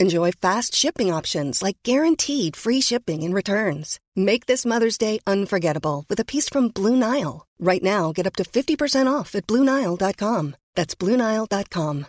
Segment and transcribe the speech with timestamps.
[0.00, 3.98] Enjoy fast shipping options like guaranteed free shipping and returns.
[4.14, 7.46] Make this Mother's Day unforgettable with a piece from Blue Nile.
[7.58, 10.54] Right now, get up to 50% off at BlueNile.com.
[10.74, 12.06] That's BlueNile.com.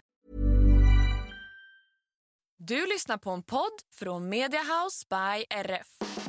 [2.61, 6.28] Du lyssnar på en podd från Media House by RF.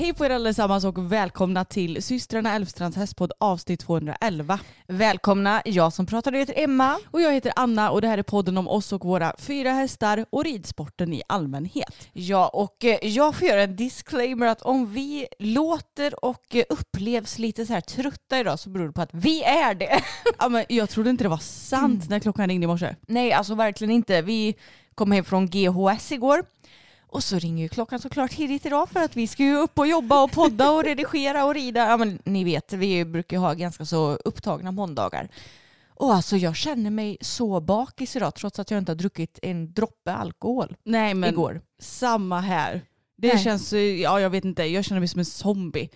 [0.00, 4.58] Hej på er allesammans och välkomna till systrarna Älvstrands hästpodd avsnitt 211.
[4.86, 6.98] Välkomna, jag som pratar heter Emma.
[7.10, 10.26] Och jag heter Anna och det här är podden om oss och våra fyra hästar
[10.30, 12.08] och ridsporten i allmänhet.
[12.12, 17.38] Ja, och eh, jag får göra en disclaimer att om vi låter och eh, upplevs
[17.38, 20.02] lite så här trötta idag så beror det på att vi är det.
[20.38, 22.06] Ja, men jag trodde inte det var sant Mm.
[22.10, 22.94] när klockan ringde i morse.
[23.06, 24.22] Nej, alltså verkligen inte.
[24.22, 24.54] Vi
[24.94, 26.44] kom hem från GHS igår.
[27.12, 29.86] Och så ringer ju klockan såklart tidigt idag för att vi ska ju upp och
[29.86, 31.88] jobba och podda och redigera och rida.
[31.88, 35.28] Ja men ni vet, vi brukar ju ha ganska så upptagna måndagar.
[35.94, 39.72] Och alltså jag känner mig så bakis idag trots att jag inte har druckit en
[39.72, 41.60] droppe alkohol Nej men igår.
[41.80, 42.82] samma här.
[43.16, 43.44] Det Nej.
[43.44, 45.88] känns, ja jag vet inte, jag känner mig som en zombie.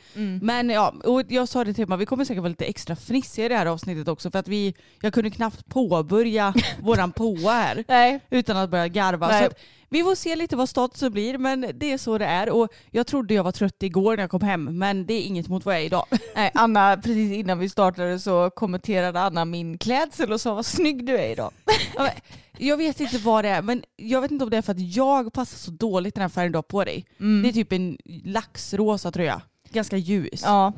[0.43, 3.47] Men ja, och jag sa det till Emma, vi kommer säkert vara lite extra fnissiga
[3.47, 7.85] i det här avsnittet också för att vi, jag kunde knappt påbörja våran påa här.
[7.89, 8.21] Nej.
[8.31, 9.29] utan att börja garva.
[9.29, 9.41] Nej.
[9.41, 9.59] Så att
[9.89, 12.51] vi får se lite vad statusen blir men det är så det är.
[12.51, 15.49] Och jag trodde jag var trött igår när jag kom hem men det är inget
[15.49, 16.07] mot vad jag är idag.
[16.35, 21.07] Nej, Anna, precis innan vi startade så kommenterade Anna min klädsel och sa vad snygg
[21.07, 21.53] du är idag.
[22.59, 24.95] Jag vet inte vad det är men jag vet inte om det är för att
[24.97, 27.07] jag passar så dåligt den här färgen du har på dig.
[27.43, 29.43] Det är typ en laxrosa tröja.
[29.71, 30.43] Ganska ljus.
[30.45, 30.73] Ja,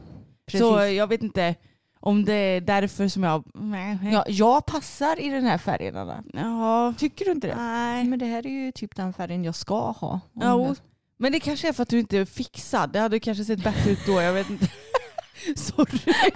[0.46, 0.60] precis.
[0.60, 1.54] så jag vet inte
[2.06, 3.44] om det är därför som jag...
[4.12, 6.22] ja, jag passar i den här färgen Anna.
[6.32, 6.94] ja.
[6.98, 7.56] Tycker du inte det?
[7.56, 8.04] Nej.
[8.04, 10.20] Men det här är ju typ den färgen jag ska ha.
[10.32, 10.74] Ja,
[11.18, 12.92] men det kanske är för att du inte är fixad.
[12.92, 14.68] Det hade kanske sett bättre ut då, jag vet inte.
[15.56, 15.98] Sorry.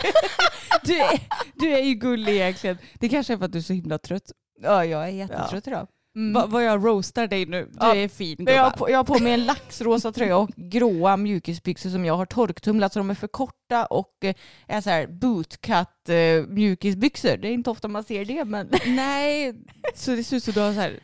[0.84, 1.20] Du är,
[1.54, 2.78] du är ju gullig egentligen.
[2.98, 4.32] Det kanske är för att du är så himla trött.
[4.62, 5.88] ja, jag är jättetrött idag.
[6.16, 6.32] Mm.
[6.32, 7.64] Va, vad jag roastar dig nu.
[7.64, 10.36] Du Ja, är fin Men jag, har på, jag har på mig en laxrosa tröja
[10.36, 14.34] och gråa mjukisbyxor som jag har torktumlat så de är för korta och eh,
[14.66, 17.36] är så här bootcut eh, mjukisbyxor.
[17.36, 19.54] Det är inte ofta man ser det men Nej,
[19.94, 21.00] så det ser ut som du har så, här,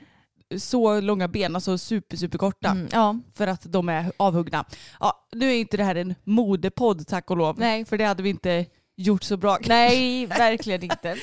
[0.58, 2.68] så långa ben, alltså super, super korta.
[2.68, 3.18] Mm, ja.
[3.34, 4.64] För att de är avhuggna.
[5.00, 7.58] Ja, nu är inte det här en modepodd tack och lov.
[7.58, 7.84] Nej.
[7.84, 9.58] För det hade vi inte gjort så bra.
[9.68, 11.16] Nej, verkligen inte.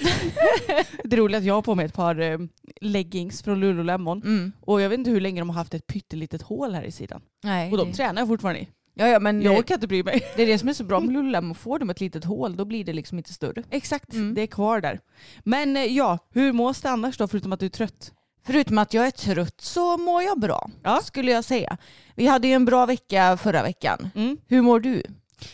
[1.04, 2.38] Det roliga är att jag har på mig ett par eh,
[2.82, 4.22] leggings från Lululemon.
[4.24, 4.52] Mm.
[4.62, 7.22] Och jag vet inte hur länge de har haft ett pyttelitet hål här i sidan.
[7.44, 8.68] Nej, Och de det- tränar jag fortfarande i.
[8.94, 10.22] ja, ja, men Jag eh, orkar inte bry mig.
[10.36, 11.56] det är det som är så bra med Lululemon.
[11.56, 13.64] Får de ett litet hål då blir det liksom inte större.
[13.70, 14.34] Exakt, Mm.
[14.34, 15.00] det är kvar där.
[15.44, 18.12] Men eh, ja, hur mås det annars då förutom att du är trött?
[18.46, 21.02] Förutom att jag är trött så mår jag bra, Ja.
[21.04, 21.78] skulle jag säga.
[22.16, 24.10] Vi hade ju en bra vecka förra veckan.
[24.16, 24.38] Mm.
[24.48, 25.04] Hur mår du?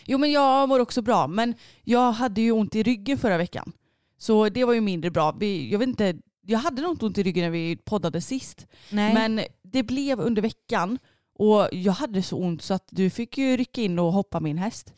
[0.05, 3.71] Jo men jag mår också bra men jag hade ju ont i ryggen förra veckan.
[4.17, 5.31] Så det var ju mindre bra.
[5.31, 8.67] Vi, jag vet inte, jag hade nog inte ont i ryggen när vi poddade sist.
[8.89, 9.13] Nej.
[9.13, 10.97] Men det blev under veckan
[11.39, 14.57] och jag hade så ont så att du fick ju rycka in och hoppa min
[14.57, 14.93] häst.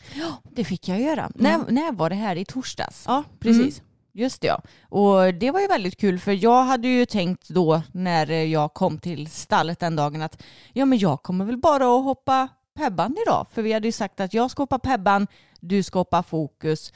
[0.51, 1.31] det fick jag göra.
[1.35, 2.35] När, när var det här?
[2.35, 3.03] I torsdags?
[3.07, 3.81] Ja, precis.
[4.13, 4.61] Just det ja.
[4.89, 8.97] Och det var ju väldigt kul för jag hade ju tänkt då när jag kom
[8.97, 12.49] till stallet den dagen att ja men jag kommer väl bara att hoppa
[12.81, 13.47] Pebban idag.
[13.51, 15.27] För vi hade ju sagt att jag ska hoppa Pebban,
[15.59, 16.93] du ska hoppa Fokus.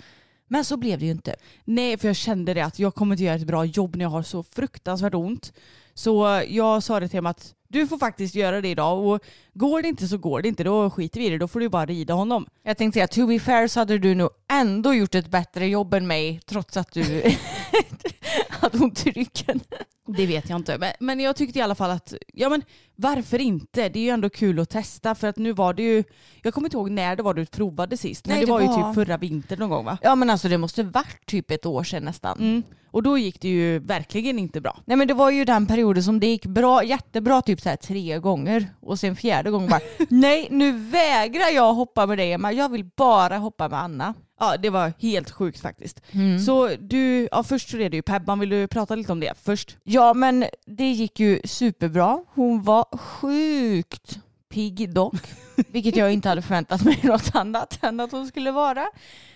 [0.47, 1.35] Men så blev det ju inte.
[1.65, 4.09] Nej, för jag kände det att jag kommer inte göra ett bra jobb när jag
[4.09, 5.53] har så fruktansvärt ont.
[5.93, 9.19] Så jag sa det till honom att du får faktiskt göra det idag och
[9.53, 10.63] går det inte så går det inte.
[10.63, 11.37] Då skiter vi i det.
[11.37, 12.47] Då får du bara rida honom.
[12.63, 15.93] Jag tänkte säga, to be fair så hade du nog ändå gjort ett bättre jobb
[15.93, 17.03] än mig trots att du
[18.49, 19.59] hade ont i ryggen.
[20.07, 20.77] Det vet jag inte.
[20.77, 22.61] Men, men jag tyckte i alla fall att, ja men
[22.95, 23.89] varför inte?
[23.89, 26.03] Det är ju ändå kul att testa för att nu var det ju,
[26.41, 28.61] jag kommer inte ihåg när det var du provade sist, men Nej, det, det var
[28.61, 29.97] ju var- typ förra vintern någon gång va?
[30.01, 32.39] Ja men alltså det måste varit typ ett år sedan nästan.
[32.39, 32.63] Mm.
[32.91, 34.79] Och då gick det ju verkligen inte bra.
[34.85, 37.75] Nej men det var ju den perioden som det gick bra, jättebra typ så här
[37.75, 39.79] tre gånger och sen fjärde gången bara
[40.09, 44.13] nej nu vägrar jag hoppa med dig Emma, jag vill bara hoppa med Anna.
[44.39, 46.01] Ja det var helt sjukt faktiskt.
[46.45, 49.33] Så du, ja först så är det ju Pebban, vill du prata lite om det
[49.43, 49.77] först?
[49.83, 54.19] Ja men det gick ju superbra, hon var sjukt
[54.49, 55.21] pigg dock,
[55.55, 58.85] vilket jag inte hade förväntat mig något annat än att hon skulle vara.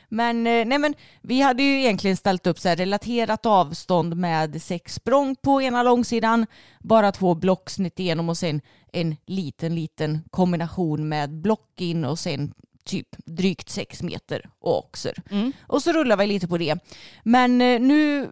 [0.09, 4.61] Men, eh, nej men vi hade ju egentligen ställt upp så här relaterat avstånd med
[4.61, 6.45] sex språng på ena långsidan,
[6.79, 8.61] bara två blocksnitt igenom och sen
[8.91, 12.53] en liten, liten kombination med block in och sen
[12.83, 15.21] typ drygt sex meter och oxer.
[15.61, 16.77] Och så rullar vi lite på det.
[17.23, 18.29] Men eh, nu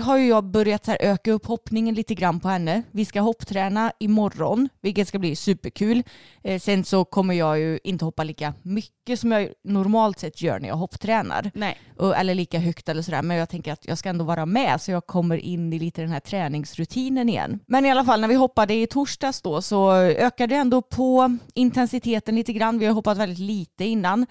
[0.00, 2.82] har ju jag börjat så här öka upp hoppningen lite grann på henne.
[2.90, 6.02] Vi ska hoppträna imorgon, vilket ska bli superkul.
[6.42, 10.60] Eh, sen så kommer jag ju inte hoppa lika mycket som jag normalt sett gör
[10.60, 11.50] när jag hopptränar.
[11.54, 11.78] Nej.
[11.96, 13.22] Och, eller lika högt eller sådär.
[13.22, 16.02] Men jag tänker att jag ska ändå vara med så jag kommer in i lite
[16.02, 17.60] den här träningsrutinen igen.
[17.66, 21.38] Men i alla fall när vi hoppade i torsdags då så ökade jag ändå på
[21.54, 22.78] intensiteten lite grann.
[22.78, 24.26] Vi har hoppat väldigt lite innan.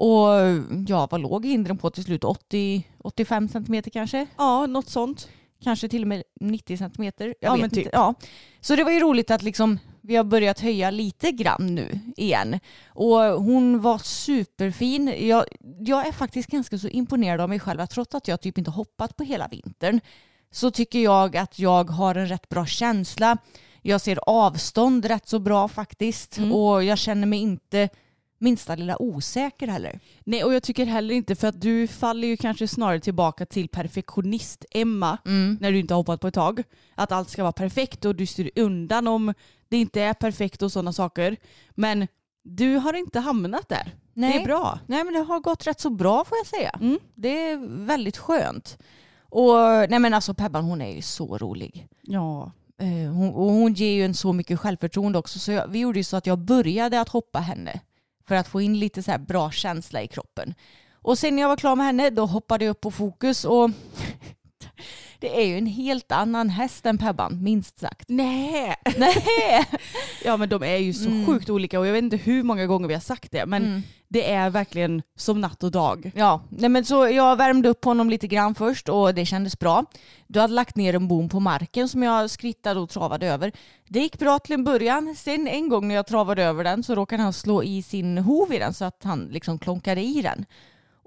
[0.00, 0.28] Och
[0.88, 2.24] ja, vad låg hindren på till slut?
[2.24, 4.26] 80, 85 centimeter kanske?
[4.38, 5.28] Ja, något sånt.
[5.62, 7.34] Kanske till och med 90 centimeter.
[7.40, 7.78] Jag Ja, vet typ.
[7.84, 7.90] inte.
[7.96, 8.14] Ja.
[8.60, 12.60] Så det var ju roligt att liksom vi har börjat höja lite grann nu igen.
[12.88, 15.14] Och hon var superfin.
[15.20, 15.44] Jag,
[15.78, 17.80] jag är faktiskt ganska så imponerad av mig själv.
[17.80, 20.00] att Trots att jag typ inte hoppat på hela vintern
[20.50, 23.36] så tycker jag att jag har en rätt bra känsla.
[23.82, 26.38] Jag ser avstånd rätt så bra faktiskt.
[26.52, 27.88] Och jag känner mig inte
[28.40, 30.00] minsta lilla osäker heller.
[30.24, 33.68] Nej och jag tycker heller inte för att du faller ju kanske snarare tillbaka till
[33.68, 35.18] perfektionist-Emma
[35.60, 36.62] när du inte har hoppat på ett tag.
[36.94, 39.34] Att allt ska vara perfekt och du styr undan om
[39.68, 41.36] det inte är perfekt och sådana saker.
[41.70, 42.08] Men
[42.42, 43.94] du har inte hamnat där.
[44.14, 44.78] Det är bra.
[44.86, 46.78] Nej men det har gått rätt så bra får jag säga.
[46.80, 46.98] Mm.
[47.14, 48.78] Det är väldigt skönt.
[49.22, 49.54] Och
[49.90, 51.88] nej men alltså Pebban hon är ju så rolig.
[52.02, 52.52] Ja.
[52.78, 55.38] Eh, hon, och hon ger ju en så mycket självförtroende också.
[55.38, 57.80] Så jag, vi gjorde ju så att jag började att hoppa henne.
[58.30, 60.54] För att få in lite så här bra känsla i kroppen.
[60.92, 63.70] Och sen när jag var klar med henne då hoppade jag upp på fokus och
[65.20, 68.04] det är ju en helt annan häst än Pebban, minst sagt.
[68.08, 68.76] Nej.
[68.98, 69.64] Nej.
[70.24, 72.88] Ja men de är ju så sjukt olika och jag vet inte hur många gånger
[72.88, 76.12] vi har sagt det men det är verkligen som natt och dag.
[76.14, 79.84] Ja, nej men så jag värmde upp honom lite grann först och det kändes bra.
[80.26, 83.52] Du hade lagt ner en bom på marken som jag skrittade och travade över.
[83.88, 85.14] Det gick bra till en början.
[85.18, 88.52] Sen en gång när jag travade över den så råkade han slå i sin hov
[88.52, 90.44] i den så att han liksom klonkade i den.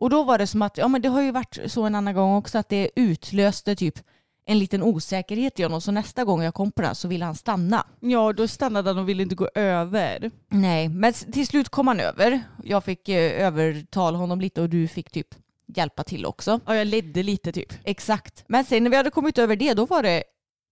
[0.03, 2.13] Och då var det som att, ja men det har ju varit så en annan
[2.13, 4.00] gång också att det utlöste typ
[4.45, 7.35] en liten osäkerhet i honom så nästa gång jag kom på den så ville han
[7.35, 7.88] stanna.
[8.00, 10.31] Ja då stannade han och ville inte gå över.
[10.50, 12.41] Nej, men till slut kom han över.
[12.63, 15.27] Jag fick eh, övertala honom lite och du fick typ
[15.75, 16.59] hjälpa till också.
[16.65, 17.73] Ja jag ledde lite typ.
[17.83, 18.44] Exakt.
[18.47, 20.23] Men sen när vi hade kommit över det då var det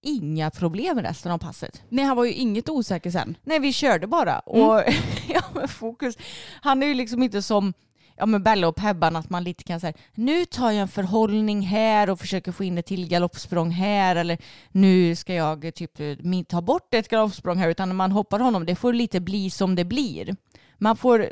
[0.03, 1.83] inga problem resten av passet.
[1.89, 3.37] Nej han var ju inget osäker sen.
[3.43, 4.83] Nej vi körde bara och
[5.27, 6.17] ja men fokus.
[6.61, 7.73] Han är ju liksom inte som
[8.21, 11.61] ja men Bella och Pebban att man lite kan säga nu tar jag en förhållning
[11.61, 14.37] här och försöker få in ett till galoppsprång här eller
[14.71, 18.65] nu ska jag typ eh, ta bort ett galoppsprång här utan när man hoppar honom
[18.65, 20.35] det får lite bli som det blir.
[20.77, 21.31] Man får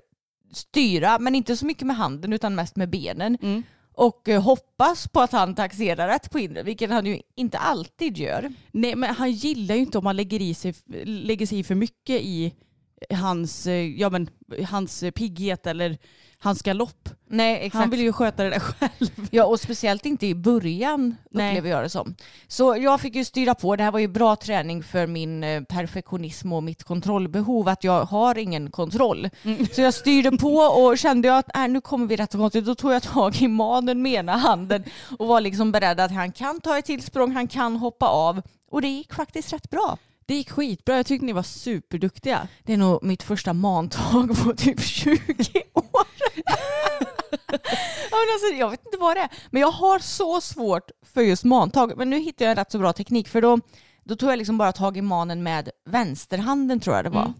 [0.51, 3.63] styra men inte så mycket med handen utan mest med benen Mm.
[3.93, 8.17] och eh, hoppas på att han taxerar rätt på inre vilket han ju inte alltid
[8.17, 8.53] gör.
[8.71, 10.73] Nej men han gillar ju inte om man lägger, i sig,
[11.05, 12.53] lägger sig i för mycket i
[13.09, 14.29] hans, eh, ja, men,
[14.69, 15.97] hans pigghet eller
[16.41, 17.09] hans galopp.
[17.27, 17.73] Nej exakt.
[17.73, 19.27] Han vill ju sköta det där själv.
[19.31, 21.51] Ja och speciellt inte i början Nej.
[21.51, 22.15] upplever jag det som.
[22.47, 25.63] Så jag fick ju styra på, det här var ju bra träning för min eh,
[25.63, 29.29] perfektionism och mitt kontrollbehov, att jag har ingen kontroll.
[29.71, 32.75] Så jag styrde på och kände jag att äh, nu kommer vi rätt konstigt, då
[32.75, 34.83] tog jag tag i manen med ena handen
[35.17, 38.41] och var liksom beredd att han kan ta ett till språng, han kan hoppa av.
[38.71, 39.97] Och det gick faktiskt rätt bra.
[40.29, 42.47] Det gick skitbra, jag tyckte ni var superduktiga.
[42.63, 45.11] Det är nog mitt första mantag på typ 20
[45.73, 46.07] år.
[48.11, 51.21] ja, men alltså, jag vet inte vad det är, men jag har så svårt för
[51.21, 51.97] just mantag.
[51.97, 53.59] Men nu hittade jag en rätt så bra teknik för då,
[54.03, 57.21] då tog jag liksom bara tag i manen med vänsterhanden tror jag det var.
[57.25, 57.33] Mm.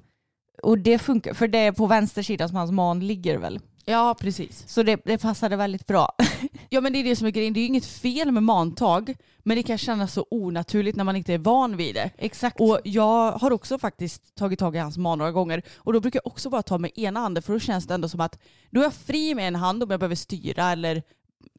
[0.64, 3.60] Och det funkar, för det är på vänster sida som hans man ligger väl.
[3.90, 4.64] Ja precis.
[4.68, 6.16] Så det, det passade väldigt bra.
[6.72, 9.16] Ja men det är det som är grejen, det är ju inget fel med mantag
[9.44, 12.10] men det kan kännas så onaturligt när man inte är van vid det.
[12.18, 12.60] Exakt.
[12.60, 16.20] Och jag har också faktiskt tagit tag i hans man några gånger och då brukar
[16.24, 18.80] jag också bara ta med ena handen för då känns det ändå som att då
[18.80, 21.04] är jag fri med en hand om jag behöver styra eller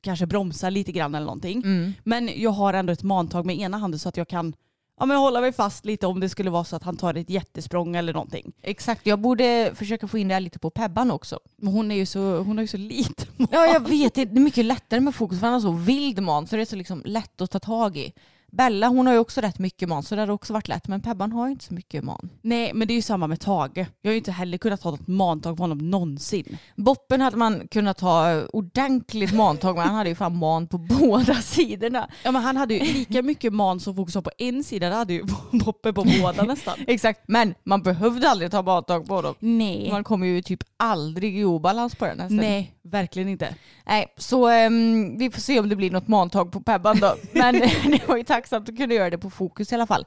[0.00, 1.62] kanske bromsa lite grann eller någonting.
[1.62, 1.92] Mm.
[2.04, 4.54] Men jag har ändå ett mantag med ena handen så att jag kan
[5.00, 7.30] ja, men hålla mig fast lite om det skulle vara så att han tar ett
[7.30, 8.52] jättesprång eller någonting.
[8.62, 11.40] Exakt, jag borde försöka få in det här lite på Pebban också.
[11.56, 14.40] Men hon, är ju så, hon har ju så lite Ja jag vet, det är
[14.40, 17.02] mycket lättare med fokus för han har så vild man så det är så liksom
[17.04, 18.12] lätt att ta tag i.
[18.50, 21.00] Bella hon har ju också rätt mycket man så det hade också varit lätt men
[21.00, 22.30] Pebban har ju inte så mycket man.
[22.42, 23.86] Nej men det är ju samma med Tage.
[24.02, 26.58] Jag har ju inte heller kunnat ta något mantag på honom någonsin.
[26.76, 31.34] Boppen hade man kunnat ta ordentligt mantag men han hade ju fan man på båda
[31.34, 32.10] sidorna.
[32.22, 35.12] Ja men han hade ju lika mycket man som fokus på en sida, det hade
[35.12, 36.74] ju Boppe på båda nästan.
[36.86, 39.34] Exakt, men man behövde aldrig ta mantag på dem.
[39.38, 39.88] Nej.
[39.90, 42.36] Man kommer ju typ aldrig i obalans på den hästen.
[42.36, 43.54] Nej, verkligen inte.
[43.86, 47.14] Nej, så ehm, vi får se om det blir något mantag på Pebban då.
[47.32, 47.54] Men
[47.84, 50.06] det var ju tacksamt att kunna göra det på fokus i alla fall.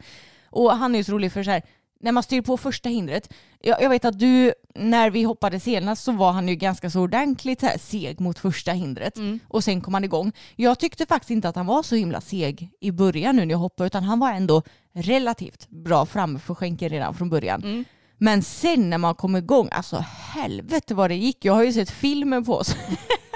[0.50, 1.62] Och han är ju så rolig för så här,
[2.00, 6.04] när man styr på första hindret, jag, jag vet att du, när vi hoppade senast
[6.04, 9.82] så var han ju ganska så ordentligt så här, seg mot första hindret och sen
[9.82, 10.32] kom han igång.
[10.56, 13.60] Jag tyckte faktiskt inte att han var så himla seg i början nu när jag
[13.60, 14.62] hoppade utan han var ändå
[14.94, 17.86] relativt bra framme för skänken redan från början.
[18.18, 21.46] Men sen när man kom igång, alltså helvete vad det gick.
[21.46, 22.76] Jag har ju sett filmen på oss.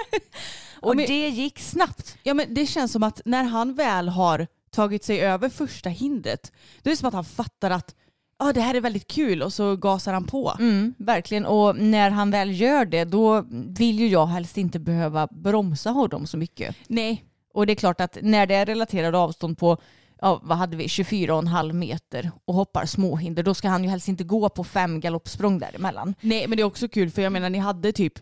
[0.80, 2.16] och men- det gick snabbt.
[2.22, 6.52] Ja men det känns som att när han väl har tagit sig över första hindret,
[6.82, 7.94] då är det som att han fattar att
[8.36, 10.56] ah, det här är väldigt kul och så gasar han på.
[10.58, 11.46] Mm, verkligen.
[11.46, 16.26] Och när han väl gör det då vill ju jag helst inte behöva bromsa honom
[16.26, 16.76] så mycket.
[16.88, 19.78] Nej, Och det är klart att när det är relaterade avstånd på
[20.20, 24.24] ja, vad hade vi, 24,5 meter och hoppar småhinder då ska han ju helst inte
[24.24, 26.14] gå på fem galoppsprång däremellan.
[26.20, 28.18] nej men det är också kul för jag menar ni hade typ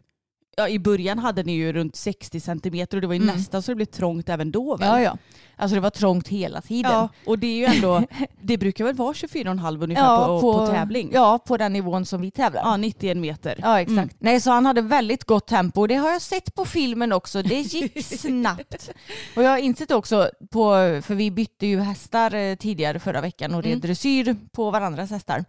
[0.58, 3.36] Ja, I början hade ni ju runt 60 centimeter och det var ju Mm.
[3.36, 4.88] nästan så det blev trångt även då väl?
[4.88, 5.16] Ja, ja.
[5.56, 6.92] Alltså det var trångt hela tiden.
[6.92, 8.02] Ja, och det är ju ändå,
[8.42, 11.10] det brukar väl vara 24,5 ungefär på, på, tävling?
[11.12, 12.62] Ja, på den nivån som vi tävlar.
[12.62, 13.54] ja 91 meter.
[13.62, 13.98] Ja exakt.
[13.98, 14.08] Mm.
[14.18, 15.86] Nej så han hade väldigt gott tempo.
[15.86, 17.42] Det har jag sett på filmen också.
[17.42, 18.90] Det gick snabbt.
[19.36, 20.70] Och jag har insett också, på,
[21.04, 23.80] för vi bytte ju hästar eh, tidigare förra veckan och red Mm.
[23.80, 25.44] dressyr på varandras hästar.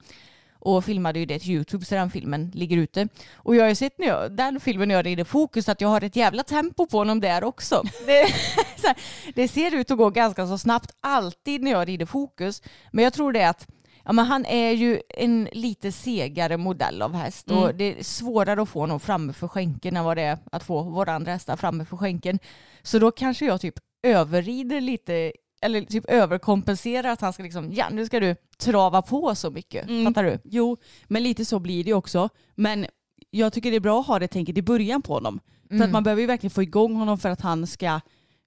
[0.59, 3.07] Och filmade ju det till YouTube så den filmen ligger ute.
[3.35, 5.87] Och jag har ju sett när jag, den filmen när jag rider fokus att jag
[5.89, 7.83] har ett jävla tempo på honom där också.
[8.05, 8.21] Det,
[8.83, 8.97] här,
[9.35, 12.61] det ser ut att gå ganska så snabbt alltid när jag rider fokus.
[12.91, 13.67] Men jag tror det är att
[14.05, 17.77] Ja, men han är ju en lite segare modell av häst och Mm.
[17.77, 20.83] det är svårare att få honom framme för skänken än vad det är att få
[20.83, 22.39] våra andra hästar framme för skänken.
[22.81, 23.73] Så då kanske jag typ
[24.03, 29.35] överrider lite eller typ överkompenserar att han ska liksom, ja nu ska du trava på
[29.35, 29.89] så mycket.
[29.89, 30.05] Mm.
[30.05, 30.39] Fattar du?
[30.43, 32.29] Jo, men lite så blir det också.
[32.55, 32.85] Men
[33.29, 35.39] jag tycker det är bra att ha det tänket i början på honom.
[35.67, 35.85] För Mm.
[35.85, 37.99] att man behöver ju verkligen få igång honom för att han ska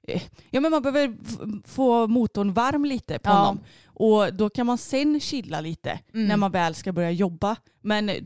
[0.08, 1.16] eh, Ja men man behöver
[1.68, 3.34] få motorn varm lite på Ja.
[3.34, 3.60] honom.
[3.84, 6.28] Och då kan man sen chilla lite Mm.
[6.28, 7.56] när man väl ska börja jobba.
[7.82, 8.16] Men eh,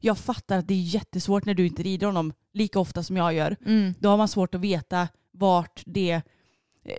[0.00, 3.34] jag fattar att det är jättesvårt när du inte rider honom lika ofta som jag
[3.34, 3.56] gör.
[3.66, 3.94] Mm.
[3.98, 6.22] Då har man svårt att veta vart det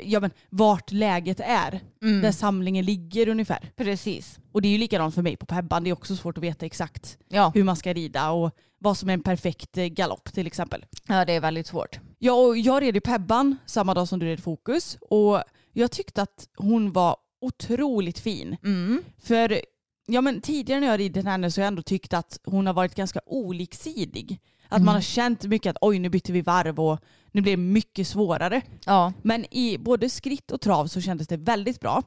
[0.03, 1.79] Ja men vart läget är.
[2.03, 2.21] Mm.
[2.21, 3.71] Där samlingen ligger ungefär.
[3.75, 4.39] Precis.
[4.51, 5.83] Och det är ju likadant för mig på Pebban.
[5.83, 7.51] Det är också svårt att veta exakt Ja.
[7.55, 10.85] hur man ska rida och vad som är en perfekt eh, galopp till exempel.
[11.07, 11.99] ja, det är väldigt svårt.
[12.19, 16.21] Ja, och jag red i Pebban samma dag som du red Fokus och jag tyckte
[16.21, 18.57] att hon var otroligt fin.
[18.63, 19.03] Mm.
[19.23, 19.61] För
[20.05, 22.73] ja, men tidigare när jag ridit henne så har jag ändå tyckt att hon har
[22.73, 24.39] varit ganska oliksidig.
[24.69, 26.99] Att man har känt mycket att oj nu bytte vi varv och
[27.31, 28.61] nu blev det mycket svårare.
[28.85, 29.13] Ja.
[29.21, 32.03] Men i både skritt och trav så kändes det väldigt bra.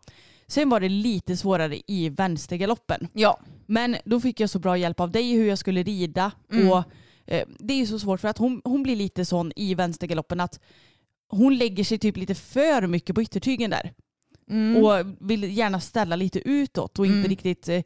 [0.46, 3.08] Sen var det lite svårare i vänstergaloppen.
[3.12, 3.40] Ja.
[3.66, 6.32] Men då fick jag så bra hjälp av dig hur jag skulle rida.
[6.52, 6.70] Mm.
[6.72, 6.82] Och
[7.26, 10.60] eh, Det är så svårt för att hon, hon blir lite sån i vänstergaloppen att
[11.28, 13.92] hon lägger sig typ lite för mycket på yttertygen där.
[14.50, 14.84] Mm.
[14.84, 17.28] Och vill gärna ställa lite utåt och inte Mm.
[17.28, 17.82] riktigt eh,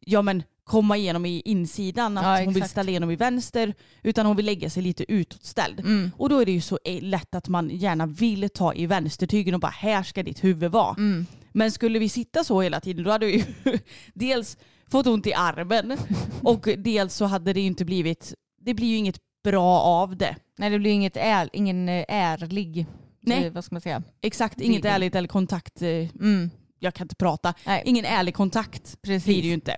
[0.00, 2.18] ja, men komma igenom i insidan.
[2.18, 5.80] Att Ja, hon vill ställa igenom i vänster utan hon vill lägga sig lite utåtställd.
[5.80, 6.10] Mm.
[6.16, 9.54] Och då är det ju så eh, lätt att man gärna vill ta i vänstertygen
[9.54, 10.94] och bara här ska ditt huvud vara.
[10.98, 11.26] Mm.
[11.52, 13.44] Men skulle vi sitta så hela tiden då hade vi ju
[14.14, 14.56] dels
[14.90, 15.98] fått ont i armen
[16.42, 20.36] och dels så hade det ju inte blivit, det blir ju inget bra av det.
[20.58, 22.86] Nej det blir inget är, ingen eh, ärlig,
[23.26, 23.46] Nej.
[23.46, 24.02] eh, vad ska man säga?
[24.20, 24.92] Exakt, inget Ridning.
[24.92, 26.50] ärligt eller kontakt, eh, Mm.
[26.78, 27.82] jag kan inte prata, Nej.
[27.86, 29.24] ingen ärlig kontakt Precis.
[29.24, 29.76] blir det ju inte.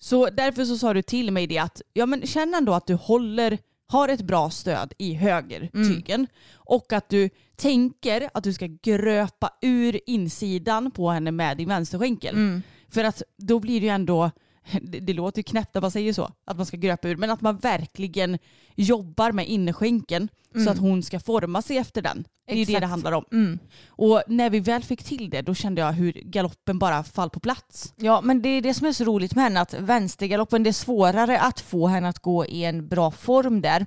[0.00, 2.94] Så därför så sa du till mig det att ja, men känn ändå att du
[2.94, 9.50] håller, har ett bra stöd i högertygen och att du tänker att du ska gröpa
[9.62, 12.34] ur insidan på henne med din vänsterskänkel.
[12.34, 12.62] Mm.
[12.90, 14.30] För att då blir det ju ändå,
[14.82, 17.30] det, det låter ju knäppt när man säger så, att man ska gröpa ur, men
[17.30, 18.38] att man verkligen
[18.74, 20.28] jobbar med innerskänken
[20.64, 22.24] så att hon ska forma sig efter den.
[22.46, 23.24] Det är ju det det handlar om.
[23.32, 23.58] Mm.
[23.88, 27.40] Och när vi väl fick till det då kände jag hur galoppen bara fall på
[27.40, 27.94] plats.
[27.96, 30.72] Ja men det är det som är så roligt med henne att vänstergaloppen det är
[30.72, 33.86] svårare att få henne att gå i en bra form där.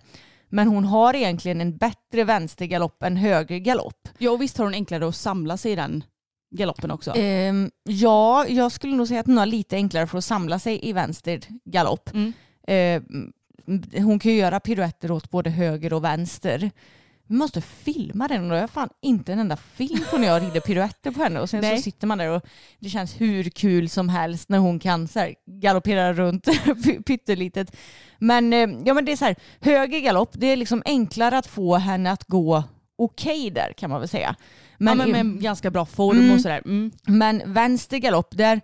[0.50, 4.10] Men hon har egentligen en bättre vänstergalopp än högergalopp.
[4.18, 6.04] Ja och visst har hon enklare att samla sig i den
[6.52, 7.14] galoppen också?
[7.16, 10.90] Ehm, ja, jag skulle nog säga att den har lite enklare för att samla sig
[10.90, 12.14] i vänster galopp.
[12.14, 12.34] Mm.
[12.68, 13.34] Ehm,
[13.94, 16.72] hon kan ju göra piruetter åt både höger och vänster.
[17.28, 20.42] Vi måste filma den och jag har fan inte en enda film på när jag
[20.42, 21.78] rider piruetter på henne och sen Nej.
[21.78, 22.46] så sitter man där och
[22.80, 27.76] det känns hur kul som helst när hon kan så här, galoppera runt py- pyttelitet.
[28.20, 31.48] Men, eh, ja, men det är så här, höger galopp, det är liksom enklare att
[31.48, 32.64] få henne att gå
[32.98, 34.36] okej där kan man väl säga.
[34.82, 36.36] Men, ja, men med ganska bra form Mm.
[36.36, 36.62] och sådär.
[36.66, 36.92] Mm.
[37.08, 38.62] men vänster galopp, där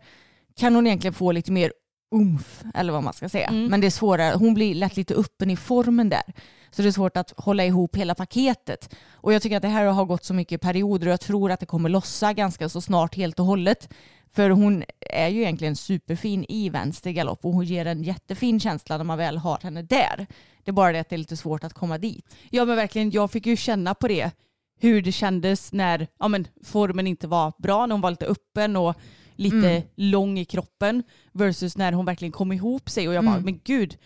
[0.55, 1.73] kan hon egentligen få lite mer
[2.15, 3.47] umf, eller vad man ska säga.
[3.47, 3.65] Mm.
[3.65, 6.23] Men det är svårare, hon blir lätt lite öppen i formen där.
[6.71, 8.95] Så det är svårt att hålla ihop hela paketet.
[9.11, 11.59] Och jag tycker att det här har gått så mycket perioder och jag tror att
[11.59, 13.89] det kommer lossa ganska så snart helt och hållet.
[14.33, 18.97] För hon är ju egentligen superfin i vänster galopp och hon ger en jättefin känsla
[18.97, 20.27] när man väl har henne där.
[20.63, 22.35] Det är bara det att det är lite svårt att komma dit.
[22.49, 24.31] Ja men verkligen, jag fick ju känna på det.
[24.79, 28.75] Hur det kändes när ja, men, formen inte var bra, när hon var lite öppen
[28.75, 28.95] och
[29.35, 29.81] lite Mm.
[29.95, 31.03] lång i kroppen.
[31.33, 33.45] Versus när hon verkligen kom ihop sig och jag bara, Mm.
[33.45, 33.97] men gud.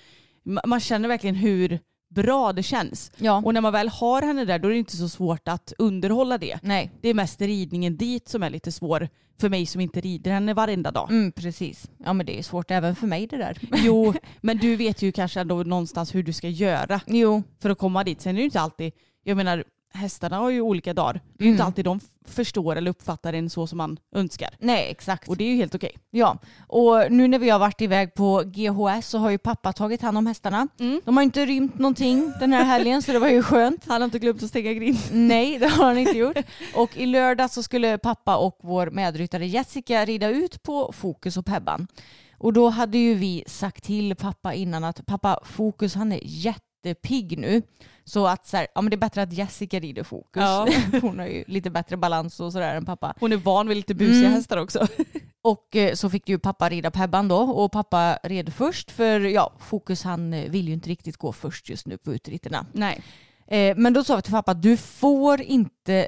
[0.45, 3.11] ma- Man känner verkligen hur bra det känns.
[3.17, 5.73] Ja, Och när man väl har henne där då är det inte så svårt att
[5.77, 6.59] underhålla det.
[6.63, 6.91] nej.
[7.01, 9.09] Det är mest ridningen dit som är lite svår
[9.39, 11.11] för mig som inte rider henne varenda dag.
[11.11, 11.89] Mm, precis.
[12.05, 13.57] Ja men det är svårt även för mig det där.
[13.85, 17.77] Jo, men du vet ju kanske ändå någonstans hur du ska göra Jo, för att
[17.77, 18.21] komma dit.
[18.21, 18.91] Sen är det ju inte alltid,
[19.23, 19.63] jag menar
[19.93, 21.13] hästarna har ju olika dagar.
[21.38, 21.67] Det är ju inte Mm.
[21.67, 24.50] alltid de förstår eller uppfattar en så som man önskar.
[24.60, 25.27] nej exakt.
[25.29, 25.91] Och det är ju helt okej.
[26.12, 30.01] Ja, och nu när vi har varit iväg på GHS så har ju pappa tagit
[30.01, 30.67] hand om hästarna.
[30.79, 31.01] Mm.
[31.05, 33.86] De har inte rymt någonting den här helgen så det var ju skönt.
[33.88, 34.98] Han har inte glömt att stänga grind.
[35.12, 36.38] Nej, det har han inte gjort.
[36.75, 41.45] Och i lördag så skulle pappa och vår medryttare Jessica rida ut på Fokus och
[41.45, 41.88] Pebban.
[42.38, 46.19] Och då hade ju vi sagt till pappa innan att pappa Fokus han är
[46.85, 47.61] jättepigg nu.
[48.03, 50.41] Så att så här, ja, men det är bättre att Jessica rider Fokus.
[50.41, 50.67] Ja.
[51.01, 53.13] Hon har ju lite bättre balans och sådär än pappa.
[53.19, 54.31] Hon är van vid lite busiga Mm.
[54.33, 54.88] hästar också.
[55.43, 59.53] Och eh, så fick ju pappa rida Pebban då och pappa red först för ja,
[59.59, 62.65] Fokus han eh, vill ju inte riktigt gå först just nu på utritterna.
[62.73, 63.01] Nej.
[63.47, 66.07] Eh, men då sa vi till pappa, du får inte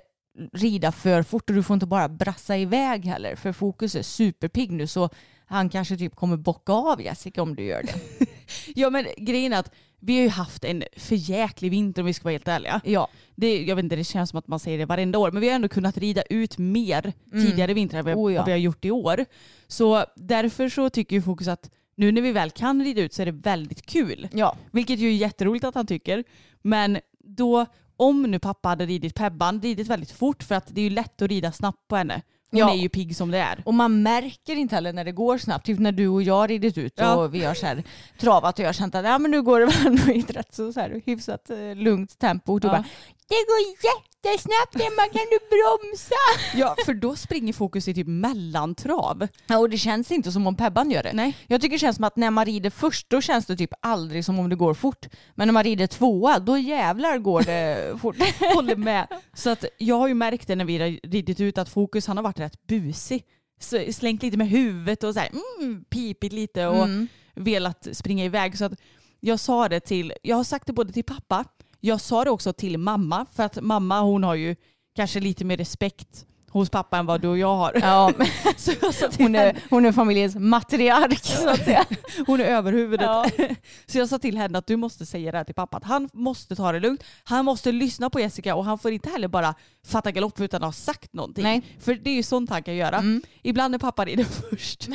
[0.53, 4.71] rida för fort och du får inte bara brassa iväg heller för Fokus är superpigg
[4.71, 5.09] nu så
[5.45, 8.25] han kanske typ kommer bocka av Jessica om du gör det.
[8.75, 12.23] Ja men grejen är att vi har ju haft en förjäklig vinter om vi ska
[12.23, 12.81] vara helt ärliga.
[12.83, 15.31] Ja, Det, jag vet inte, det känns som att man säger det varenda år.
[15.31, 17.45] Men vi har ändå kunnat rida ut mer Mm.
[17.45, 18.39] tidigare vintrar än vad Oh, ja.
[18.41, 19.25] vad vi har gjort i år.
[19.67, 23.21] Så därför så tycker ju Fokus att nu när vi väl kan rida ut så
[23.21, 24.27] är det väldigt kul.
[24.33, 26.23] ja, Vilket ju är jätteroligt att han tycker.
[26.61, 27.65] Men då,
[27.97, 31.21] om nu pappa hade ridit Pebban, ridit väldigt fort för att det är ju lätt
[31.21, 32.21] att rida snabbt på henne.
[32.53, 32.71] Hon Ja.
[32.73, 33.61] är ju pigg som det är.
[33.65, 35.65] och man märker inte heller när det går snabbt.
[35.65, 37.15] Typ när du och jag ridit ut Ja.
[37.15, 37.83] och vi har så här
[38.19, 40.35] travat och jag har känt att ja, men nu går det väl ändå i ett
[40.35, 42.53] rätt så, så här, hyfsat eh, lugnt tempo.
[42.53, 42.71] Och du Ja.
[42.71, 42.83] bara
[43.27, 46.15] det går jättesnabbt Emma, kan du bromsa?
[46.55, 49.27] Ja, för då springer Fokus i typ mellantrav.
[49.47, 51.13] Ja, och det känns inte som om Pebban gör det.
[51.13, 51.37] Nej.
[51.47, 54.25] Jag tycker det känns som att när man rider först då känns det typ aldrig
[54.25, 55.05] som om det går fort.
[55.35, 58.15] Men när man rider tvåa då jävlar går det fort.
[58.55, 59.07] Håller med.
[59.33, 62.17] Så att jag har ju märkt det när vi har ridit ut att Fokus han
[62.17, 63.23] har varit rätt busig.
[63.59, 67.07] Så slängt lite med huvudet och så här, mm, pipit lite och Mm.
[67.35, 68.57] velat springa iväg.
[68.57, 68.73] Så att
[69.19, 71.45] jag sa det till, jag har sagt det både till pappa,
[71.85, 74.55] jag sa det också till mamma för att mamma hon har ju
[74.95, 77.71] kanske lite mer respekt hos pappa än vad du och jag har.
[77.81, 78.13] Ja,
[78.57, 78.71] Så
[79.09, 81.85] till hon, är, hon är familjens matriark så att säga.
[82.27, 83.05] hon är överhuvudet.
[83.05, 83.25] Ja.
[83.85, 85.77] Så jag sa till henne att du måste säga det här till pappa.
[85.77, 87.03] Att han måste ta det lugnt.
[87.23, 90.67] Han måste lyssna på Jessica och han får inte heller bara fatta galopp utan att
[90.67, 91.43] ha sagt någonting.
[91.43, 91.61] Nej.
[91.79, 92.97] För det är ju sånt han kan göra.
[92.97, 93.21] Mm.
[93.41, 94.89] Ibland när pappa rider först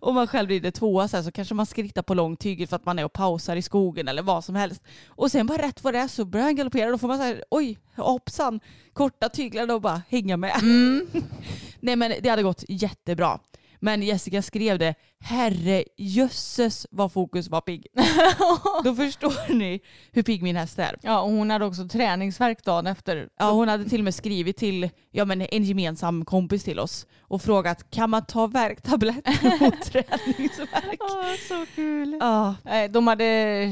[0.00, 2.76] och man själv rider tvåa så, här, så kanske man skrittar på lång tygel för
[2.76, 4.82] att man är och pausar i skogen eller vad som helst.
[5.08, 6.90] Och sen bara rätt vad det är så börjar han galoppera.
[6.90, 8.60] Då får man säga oj hoppsan,
[8.92, 10.62] korta tyglarna och bara hänga med.
[10.62, 11.01] Mm.
[11.12, 11.24] Mm.
[11.80, 13.40] Nej men det hade gått jättebra.
[13.80, 17.86] Men Jessica skrev det, herre jösses vad fokus var pigg.
[18.84, 19.80] Då förstår ni
[20.12, 20.96] hur pigg min häst är.
[21.02, 23.28] Ja, och hon hade också träningsverk dagen efter.
[23.38, 27.06] Ja, hon hade till och med skrivit till ja, men en gemensam kompis till oss
[27.20, 31.00] och frågat kan man ta värktabletter mot träningsvärk?
[31.48, 32.16] så kul.
[32.20, 32.54] Ja,
[32.90, 33.66] De hade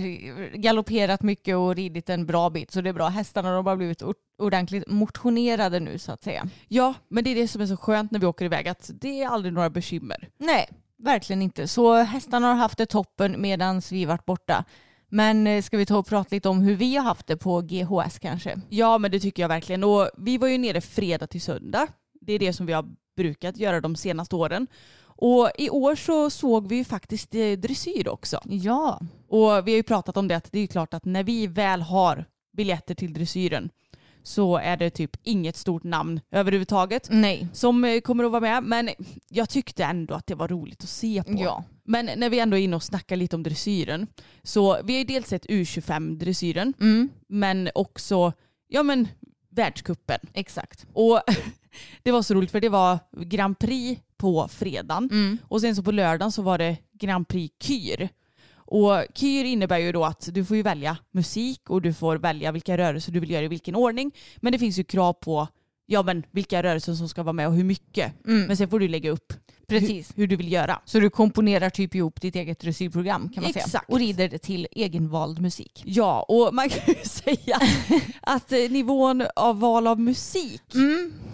[0.54, 3.08] galopperat mycket och ridit en bra bit så det är bra.
[3.08, 6.48] Hästarna de har blivit or- ordentligt motionerade nu så att säga.
[6.68, 9.22] ja, men det är det som är så skönt när vi åker iväg att det
[9.22, 10.28] är aldrig några bekymmer.
[10.38, 10.68] Nej,
[11.02, 11.68] verkligen inte.
[11.68, 14.64] Så hästarna har haft det toppen medan vi varit borta.
[15.08, 17.60] Men eh, ska vi ta och prata lite om hur vi har haft det på
[17.60, 18.60] GHS kanske?
[18.68, 19.84] Ja, men det tycker jag verkligen.
[19.84, 21.86] Och vi var ju nere fredag till söndag.
[22.20, 22.84] Det är det som vi har
[23.16, 24.66] brukat göra de senaste åren.
[25.02, 28.40] Och i år så såg vi ju faktiskt eh, dressyr också.
[28.44, 29.00] Ja.
[29.28, 31.82] Och vi har ju pratat om det att det är klart att när vi väl
[31.82, 32.24] har
[32.56, 33.70] biljetter till dressyren
[34.22, 37.48] så är det typ inget stort namn överhuvudtaget Nej.
[37.52, 38.62] som eh, kommer att vara med.
[38.62, 38.90] Men
[39.28, 41.32] jag tyckte ändå att det var roligt att se på.
[41.32, 41.64] Ja.
[41.84, 44.06] Men när vi ändå är inne och snackar lite om dressyren.
[44.42, 47.08] Så vi har ju dels sett U25-dressyren Mm.
[47.28, 48.32] men också
[48.68, 49.08] ja, men,
[49.50, 50.18] världskuppen.
[50.34, 50.86] Exakt.
[50.92, 51.20] Och
[52.02, 55.38] det var så roligt för det var Grand Prix på fredagen Mm.
[55.48, 58.08] och sen så på lördagen så var det Grand Prix Kyr.
[58.70, 62.52] Och Kyr innebär ju då att du får ju välja musik och du får välja
[62.52, 64.12] vilka rörelser du vill göra i vilken ordning.
[64.36, 65.48] Men det finns ju krav på
[65.86, 68.26] ja, men vilka rörelser som ska vara med och hur mycket.
[68.26, 68.46] Mm.
[68.46, 69.32] Men sen får du lägga upp
[69.68, 70.10] Precis.
[70.10, 70.80] hur, hur du vill göra.
[70.84, 73.64] Så du komponerar typ ihop ditt eget dressyrprogram kan man säga.
[73.64, 73.90] Exakt.
[73.90, 75.82] Och rider det till egenvald musik.
[75.86, 77.60] Ja, och man kan ju säga
[78.20, 80.62] att eh, nivån av val av musik,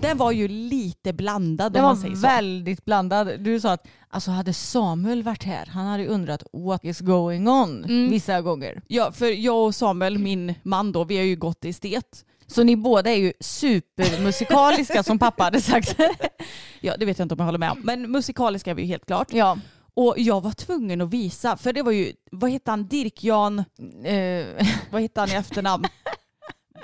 [0.01, 2.20] den var ju lite blandad Den om man var säger så.
[2.20, 3.40] väldigt blandad.
[3.40, 3.87] Du sa att
[4.17, 8.11] alltså hade Samuel varit här, han hade undrat what is going on Mm.
[8.11, 8.83] vissa gånger.
[8.89, 12.25] Ja, för jag och Samuel, min man då, vi har ju gått estet.
[12.47, 15.97] Så ni båda är ju supermusikaliska som pappa hade sagt.
[16.81, 17.81] Ja, det vet jag inte om jag håller med om.
[17.85, 19.33] Men musikaliska är vi ju helt klart.
[19.33, 19.59] ja.
[19.95, 23.59] Och jag var tvungen att visa, för det var ju, vad hette han, Dirk Jan,
[24.05, 24.47] Eh,
[24.91, 25.85] vad hette han i efternamn?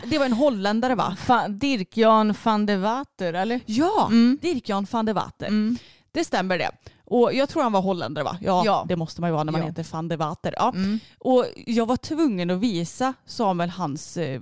[0.04, 1.16] Det var en holländare va?
[1.20, 3.60] fan, Dirk Jan van de Water eller?
[3.66, 4.38] Ja, Mm.
[4.42, 5.46] Dirk Jan van de Water.
[5.46, 5.76] Mm.
[6.12, 6.70] Det stämmer det.
[7.12, 8.36] Och jag tror han var holländare va?
[8.40, 8.84] Ja, Ja.
[8.88, 9.66] det måste man ju vara när man Ja.
[9.66, 10.54] heter van de Water.
[10.56, 10.72] Ja.
[10.74, 10.98] Mm.
[11.18, 14.40] Och jag var tvungen att visa Samuel hans eh,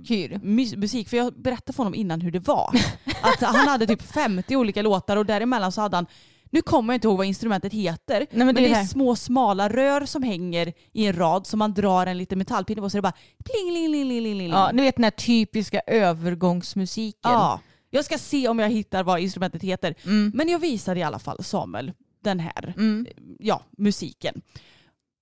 [0.75, 2.69] musik, för jag berättade för honom innan hur det var.
[3.21, 6.05] Att han hade typ 50 olika låtar och däremellan så hade han
[6.53, 8.85] nu kommer jag inte ihåg vad instrumentet heter, Nej, men men, det är det är
[8.85, 12.89] små smala rör som hänger i en rad som man drar en liten metallpinne på
[12.89, 13.13] så det bara
[13.45, 14.49] pling, ling, ling, ling, ling, ling.
[14.49, 17.31] Ja, ni vet den här typiska övergångsmusiken.
[17.31, 17.59] Ja.
[17.89, 19.95] Jag ska se om jag hittar vad instrumentet heter.
[20.03, 20.31] Mm.
[20.35, 23.07] Men jag visade i alla fall Samuel den här Mm.
[23.39, 24.41] ja, musiken.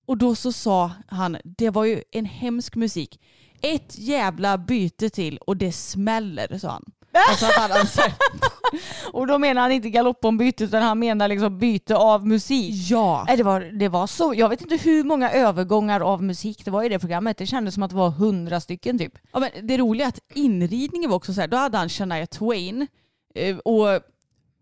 [0.07, 3.19] Och då så sa han, det var ju en hemsk musik.
[3.61, 6.85] Ett jävla byte till och det smäller, sa han.
[7.29, 8.21] Alltså att han sagt,
[9.11, 12.73] Och då menar han inte galoppombyte utan han menar liksom byte av musik.
[12.89, 13.23] ja.
[13.27, 14.33] Nej, det, var, det var så.
[14.35, 17.37] Jag vet inte hur många övergångar av musik det var i det programmet.
[17.37, 19.13] Det kändes som att det var hundra stycken typ.
[19.31, 22.27] ja men det roliga är att inridningen var också så här, då hade han Shania
[22.27, 22.87] Twain
[23.35, 23.87] eh, och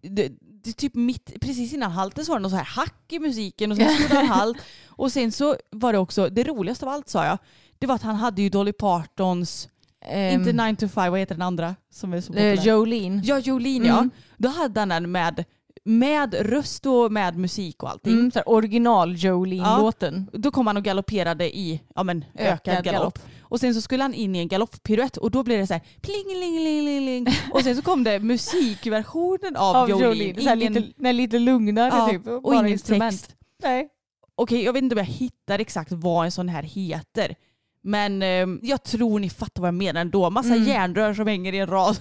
[0.02, 0.32] det,
[0.64, 3.72] det typ mitt, precis innan halten så var det någon så här hack i musiken
[3.72, 4.58] och sen så gjorde han halt.
[4.88, 7.38] Och sen så var det också, det roligaste av allt sa jag,
[7.80, 9.70] det var att han hade ju Dolly Partons,
[10.02, 12.66] Ehm, inte 9 to 5, vad heter den andra som är så eh, populär?
[12.66, 13.22] Jolene.
[13.26, 13.98] Ja, Jolene ja.
[13.98, 14.10] Mm.
[14.38, 15.44] Då hade han den med,
[15.84, 18.14] med röst och med musik och allting.
[18.14, 20.30] Mm, original Jolene-låten.
[20.34, 23.00] Då kom han och galopperade i ja, men, ökad, Ökad galopp.
[23.00, 23.20] galopp.
[23.50, 25.84] Och sen så skulle han in i en galopppiruett och då blev det så här
[26.02, 30.14] pling Och sen så kom det musikversionen av, Av Jolene.
[30.42, 32.28] Ingen, lite, nej, lite lugnare Ja, typ.
[32.28, 33.12] och Bara ingen instrument.
[33.22, 33.36] text.
[33.64, 33.88] Nej.
[34.36, 37.36] Okej, jag vet inte om jag hittar exakt vad en sån här heter.
[37.84, 40.30] Men eh, jag tror ni fattar vad jag menar ändå.
[40.30, 40.68] Massa Mm.
[40.68, 41.98] järnrör som hänger i en rad.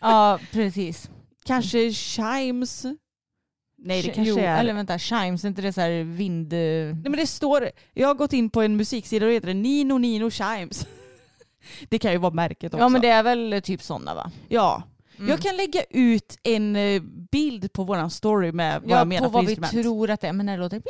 [0.00, 1.10] Ja, precis.
[1.44, 2.84] Kanske chimes?
[3.84, 4.60] Nej det kanske jo, är...
[4.60, 6.52] Eller vänta, chimes, är inte det så här vind...
[6.52, 9.54] Nej men det står, jag har gått in på en musiksida och det heter det
[9.54, 10.86] Nino Nino Chimes.
[11.88, 12.84] Det kan ju vara märket också.
[12.84, 14.30] Ja men det är väl typ sådana va?
[14.48, 14.82] Ja.
[15.18, 15.30] Mm.
[15.30, 19.20] Jag kan lägga ut en eh, bild på våran story med vad Ja, jag menar
[19.20, 19.84] på för vad vi instrument.
[19.84, 20.82] tror att det är, men när det låter...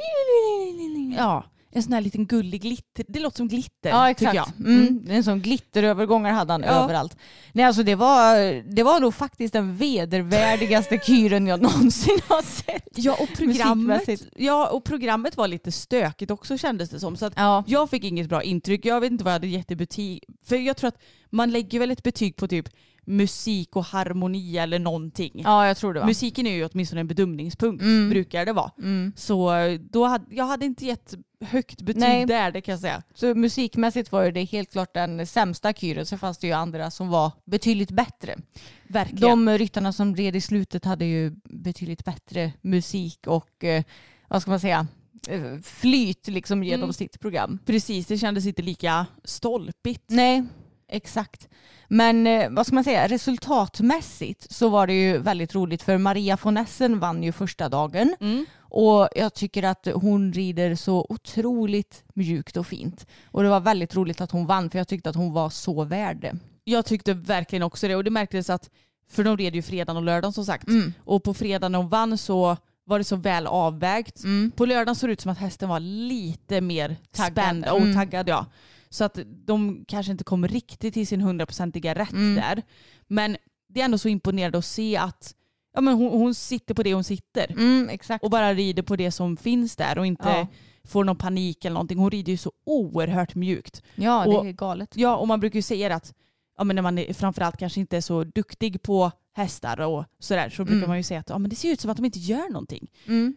[1.17, 3.05] Ja, en sån här liten gullig glitter.
[3.09, 4.35] Det låter som glitter Ja exakt.
[4.35, 4.49] jag.
[4.59, 5.07] Mm.
[5.11, 6.69] En sån glitterövergångar hade han Ja.
[6.69, 7.17] överallt.
[7.53, 8.37] Nej alltså det var,
[8.75, 12.89] det var nog faktiskt den vedervärdigaste kyren jag någonsin har sett.
[12.95, 17.17] Ja och, programmet, ja och programmet var lite stökigt också kändes det som.
[17.17, 17.65] Så att Ja.
[17.67, 18.85] jag fick inget bra intryck.
[18.87, 20.25] Jag vet inte vad jag hade gett i betyg.
[20.47, 20.99] För jag tror att
[21.31, 22.69] man lägger väl ett betyg på typ
[23.05, 25.41] musik och harmoni eller någonting.
[25.45, 26.07] ja jag tror det var.
[26.07, 28.11] Musiken är ju åtminstone en bedömningspunkt, Mm.
[28.11, 28.71] brukar det vara.
[28.79, 29.13] Mm.
[29.17, 29.53] Så
[29.91, 32.27] då hade, jag hade inte gett högt betyg Nej.
[32.27, 33.03] där, det kan jag säga.
[33.15, 37.09] Så musikmässigt var det helt klart den sämsta kyren, så fanns det ju andra som
[37.09, 38.37] var betydligt bättre.
[38.89, 39.45] Verkligen.
[39.47, 43.85] De ryttarna som red i slutet hade ju betydligt bättre musik och eh,
[44.29, 44.87] vad ska man säga,
[45.29, 46.93] eh, flyt liksom genom Mm.
[46.93, 47.59] sitt program.
[47.67, 50.05] Precis, det kändes inte lika stolpigt.
[50.07, 50.45] Nej,
[50.89, 51.49] exakt.
[51.89, 56.39] Men eh, vad ska man säga, resultatmässigt så var det ju väldigt roligt för Maria
[56.43, 58.47] von Essen vann ju första dagen Mm.
[58.59, 63.07] och jag tycker att hon rider så otroligt mjukt och fint.
[63.31, 65.85] Och det var väldigt roligt att hon vann för jag tyckte att hon var så
[65.85, 66.37] värd det.
[66.65, 68.71] Jag tyckte verkligen också det och det märktes att,
[69.11, 70.69] för de red ju fredagen och lördagen som sagt.
[70.69, 70.93] Mm.
[71.05, 74.25] Och på fredagen när de vann så var det så väl avvägt.
[74.25, 74.51] Mm.
[74.57, 77.33] På lördagen såg det ut som att hästen var lite mer Taggad.
[77.33, 77.95] spänd och Mm.
[77.95, 78.29] taggad.
[78.29, 78.47] Ja.
[78.95, 82.35] Så att de kanske inte kom riktigt till sin hundraprocentiga rätt Mm.
[82.35, 82.63] där.
[83.07, 83.37] Men
[83.69, 85.35] det är ändå så imponerande att se att
[85.75, 87.51] ja, men hon, hon sitter på det hon sitter.
[87.53, 90.47] Mm, och bara rider på det som finns där och inte Ja.
[90.85, 91.99] får någon panik eller någonting.
[91.99, 93.83] Hon rider ju så oerhört mjukt.
[93.95, 94.91] Ja, det och- är galet.
[94.97, 96.15] Ja, och man brukar ju säga det att
[96.59, 100.49] ja, men när man är, framförallt kanske inte är så duktig på hästar och sådär
[100.51, 100.89] så brukar Mm.
[100.89, 102.91] man ju säga att ja, men det ser ut som att de inte gör någonting.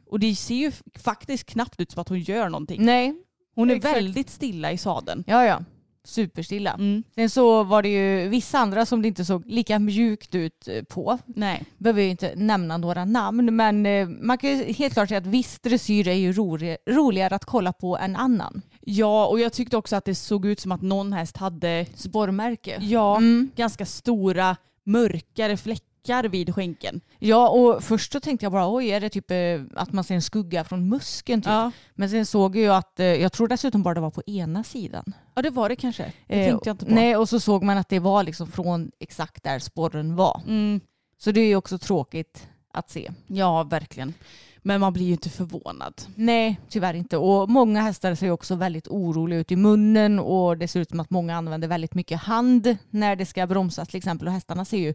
[0.05, 2.85] Och det ser ju faktiskt knappt ut som att hon gör någonting.
[2.85, 3.15] Nej,
[3.57, 3.95] Hon är exakt.
[3.97, 5.23] väldigt stilla i sadeln.
[5.27, 5.59] ja ja.
[6.03, 6.73] Superstilla.
[6.73, 7.03] Mm.
[7.15, 10.83] Sen så var det ju vissa andra som det inte såg lika mjukt ut eh,
[10.83, 11.17] på.
[11.25, 11.63] Nej.
[11.77, 15.25] Behöver ju inte nämna några namn men eh, man kan ju helt klart säga att
[15.25, 18.61] viss dressyr är ju rolig, roligare att kolla på än annan.
[18.81, 22.77] Ja, och jag tyckte också att det såg ut som att någon häst hade Spårmärke.
[22.81, 23.49] ja, Mm.
[23.55, 25.83] ganska stora mörkare fläckar
[26.29, 27.01] vid skänken.
[27.19, 29.37] Ja och först så tänkte jag bara oj är det typ eh,
[29.75, 31.49] att man ser en skugga från muskeln typ.
[31.51, 31.71] Ja.
[31.95, 34.63] Men sen såg jag ju att, eh, jag tror dessutom bara det var på ena
[34.63, 35.13] sidan.
[35.35, 36.13] ja, det var det kanske.
[36.27, 36.91] Det Eh, tänkte jag inte på.
[36.93, 40.41] Nej och så såg man att det var liksom från exakt där spåren var.
[40.47, 40.81] Mm.
[41.17, 43.11] Så det är ju också tråkigt att se.
[43.27, 44.13] Ja, verkligen.
[44.61, 45.93] Men man blir ju inte förvånad.
[46.15, 47.17] Nej, tyvärr inte.
[47.17, 50.89] Och många hästar ser ju också väldigt oroliga ut i munnen och det ser ut
[50.89, 54.27] som att många använder väldigt mycket hand när det ska bromsas till exempel.
[54.27, 54.93] Och hästarna ser ju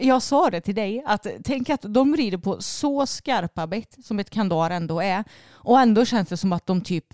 [0.00, 4.18] jag sa det till dig, att tänk att de rider på så skarpa bett som
[4.18, 5.24] ett kandar ändå är.
[5.50, 7.04] Och ändå känns det som att de typ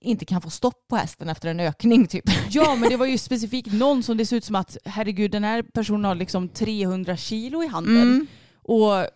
[0.00, 2.06] inte kan få stopp på hästen efter en ökning.
[2.06, 2.24] Typ.
[2.50, 5.44] Ja, men det var ju specifikt någon som det ser ut som att herregud, den
[5.44, 8.02] här personen har liksom 300 kilo i handen.
[8.02, 8.26] Mm.
[8.62, 9.06] Och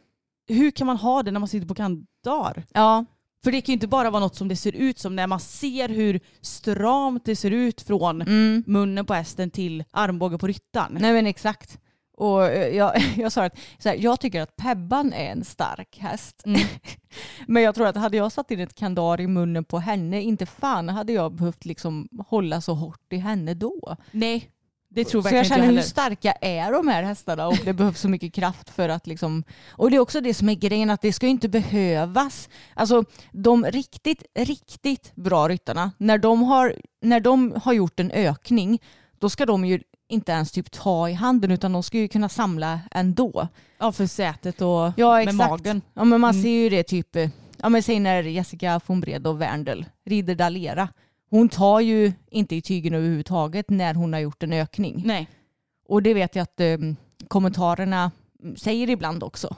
[0.49, 2.65] hur kan man ha det när man sitter på kandar?
[2.73, 3.05] Ja,
[3.45, 5.41] För det kan ju inte bara vara något som det ser ut som när man
[5.41, 8.65] ser hur stramt det ser ut från mm.
[8.67, 10.97] munnen på hästen till armbågen på ryttaren.
[11.01, 11.79] nej men exakt.
[12.21, 15.99] Och eh, jag, jag sa att så här, jag tycker att Pebban är en stark
[15.99, 16.43] häst.
[16.47, 16.61] Mm.
[17.47, 20.47] Men jag tror att hade jag satt in ett kandar i munnen på henne, inte
[20.47, 23.97] fan hade jag behövt liksom hålla så hårt i henne då.
[24.11, 24.51] Nej,
[24.89, 27.59] det tror Så verkligen jag inte jag känner hur starka är de här hästarna och
[27.65, 29.45] det behövs så mycket kraft för att liksom...
[29.71, 32.49] Och det är också det som är grejen att det ska ju inte behövas.
[32.75, 38.79] Alltså de riktigt, riktigt bra ryttarna, när de har, när de har gjort en ökning,
[39.19, 42.29] då ska de ju inte ens typ ta i handen utan de ska ju kunna
[42.29, 43.49] samla ändå.
[43.79, 45.51] Ja, för sätet och Ja med exakt.
[45.51, 45.83] magen.
[45.95, 46.43] Ja men man Mm.
[46.43, 47.17] ser ju det typ,
[47.57, 50.89] ja men säg när Jessica von Bred och Werndl rider Dalera.
[51.31, 55.03] Hon tar ju inte i tygen överhuvudtaget när hon har gjort en ökning.
[55.07, 55.29] Nej.
[55.89, 56.79] Och det vet jag att eh,
[57.29, 58.11] kommentarerna
[58.43, 59.57] mm, säger ibland också.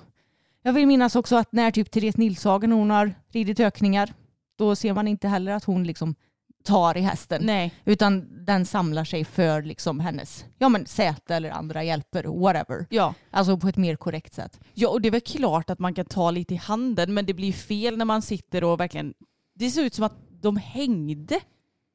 [0.62, 4.12] Jag vill minnas också att när typ Therese Nilshagen hon har ridit ökningar,
[4.58, 6.14] då ser man inte heller att hon liksom
[6.62, 7.42] tar i hästen.
[7.44, 7.74] Nej.
[7.84, 12.86] Utan den samlar sig för liksom hennes ja, men säte eller andra hjälper, whatever.
[12.90, 13.14] Ja.
[13.30, 14.60] Alltså på ett mer korrekt sätt.
[14.74, 17.34] ja, och det är väl klart att man kan ta lite i handen men det
[17.34, 19.14] blir fel när man sitter och verkligen...
[19.54, 21.40] Det ser ut som att de hängde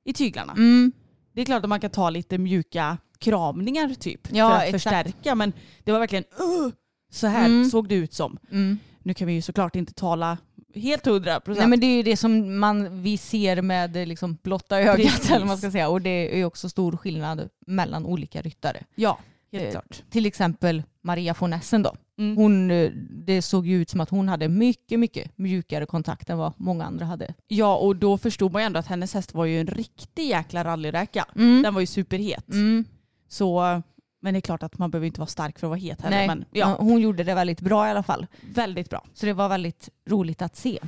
[0.06, 0.54] i tyglarna.
[0.54, 0.92] Mm.
[1.34, 4.74] Det är klart att man kan ta lite mjuka kramningar typ Ja, för att exakt.
[4.84, 5.54] förstärka men
[5.84, 6.72] det var verkligen uh,
[7.12, 7.70] så här Mm.
[7.70, 8.38] såg det ut som.
[8.52, 8.78] Mm.
[9.04, 10.38] Nu kan vi ju såklart inte tala
[10.78, 11.60] helt hundra procent.
[11.60, 14.96] Nej men det är ju det som man, vi ser med eh, liksom blotta ögat
[14.96, 15.32] Precis.
[15.32, 15.90] eller man ska säga.
[15.90, 18.84] Och det är ju också stor skillnad mellan olika ryttare.
[18.96, 19.20] Ja,
[19.52, 20.04] helt Eh, klart.
[20.10, 21.96] Till exempel Maria von Essen då.
[22.20, 22.38] Mm.
[22.38, 26.38] Hon, eh, det såg ju ut som att hon hade mycket, mycket mjukare kontakt än
[26.38, 27.34] vad många andra hade.
[27.48, 30.64] Ja och då förstod man ju ändå att hennes häst var ju en riktig jäkla
[30.64, 31.26] rallyräka.
[31.36, 31.62] Mm.
[31.62, 32.50] Den var ju superhet.
[32.50, 32.86] Mm.
[33.30, 33.82] Så,
[34.20, 36.18] men det är klart att man behöver inte vara stark för att vara het heller.
[36.18, 38.28] Nej, Men ja, hon gjorde det väldigt bra i alla fall.
[38.42, 39.04] väldigt bra.
[39.14, 40.80] Så det var väldigt roligt att se.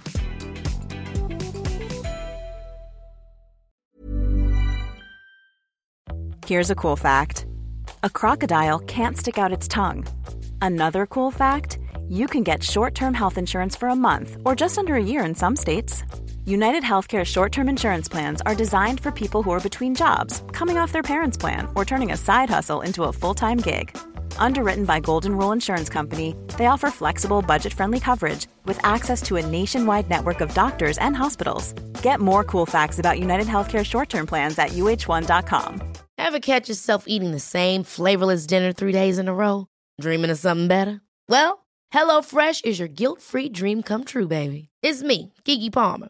[6.48, 7.46] Here's a cool fact
[8.04, 10.06] a crocodile can't stick out its tongue.
[10.62, 11.78] Another cool fact
[12.10, 15.24] you can get short term health insurance for a month or just under a year
[15.26, 16.04] in some states.
[16.46, 20.78] United Healthcare short term insurance plans are designed for people who are between jobs, coming
[20.78, 23.96] off their parents' plan, or turning a side hustle into a full time gig.
[24.38, 29.36] Underwritten by Golden Rule Insurance Company, they offer flexible, budget friendly coverage with access to
[29.36, 31.74] a nationwide network of doctors and hospitals.
[32.02, 35.82] Get more cool facts about United Healthcare short term plans at uh1.com.
[36.18, 39.68] Ever catch yourself eating the same flavorless dinner three days in a row?
[40.02, 41.02] Dreaming of something better?
[41.28, 44.70] Well, HelloFresh is your guilt-free dream come true, baby.
[44.82, 46.10] It's me, Kiki Palmer.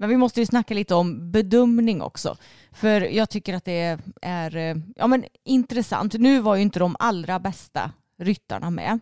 [0.00, 2.36] Men vi måste ju snacka lite om bedömning också.
[2.72, 6.14] För jag tycker att det är eh, ja, men, intressant.
[6.14, 9.00] Nu var ju inte de allra bästa ryttarna med.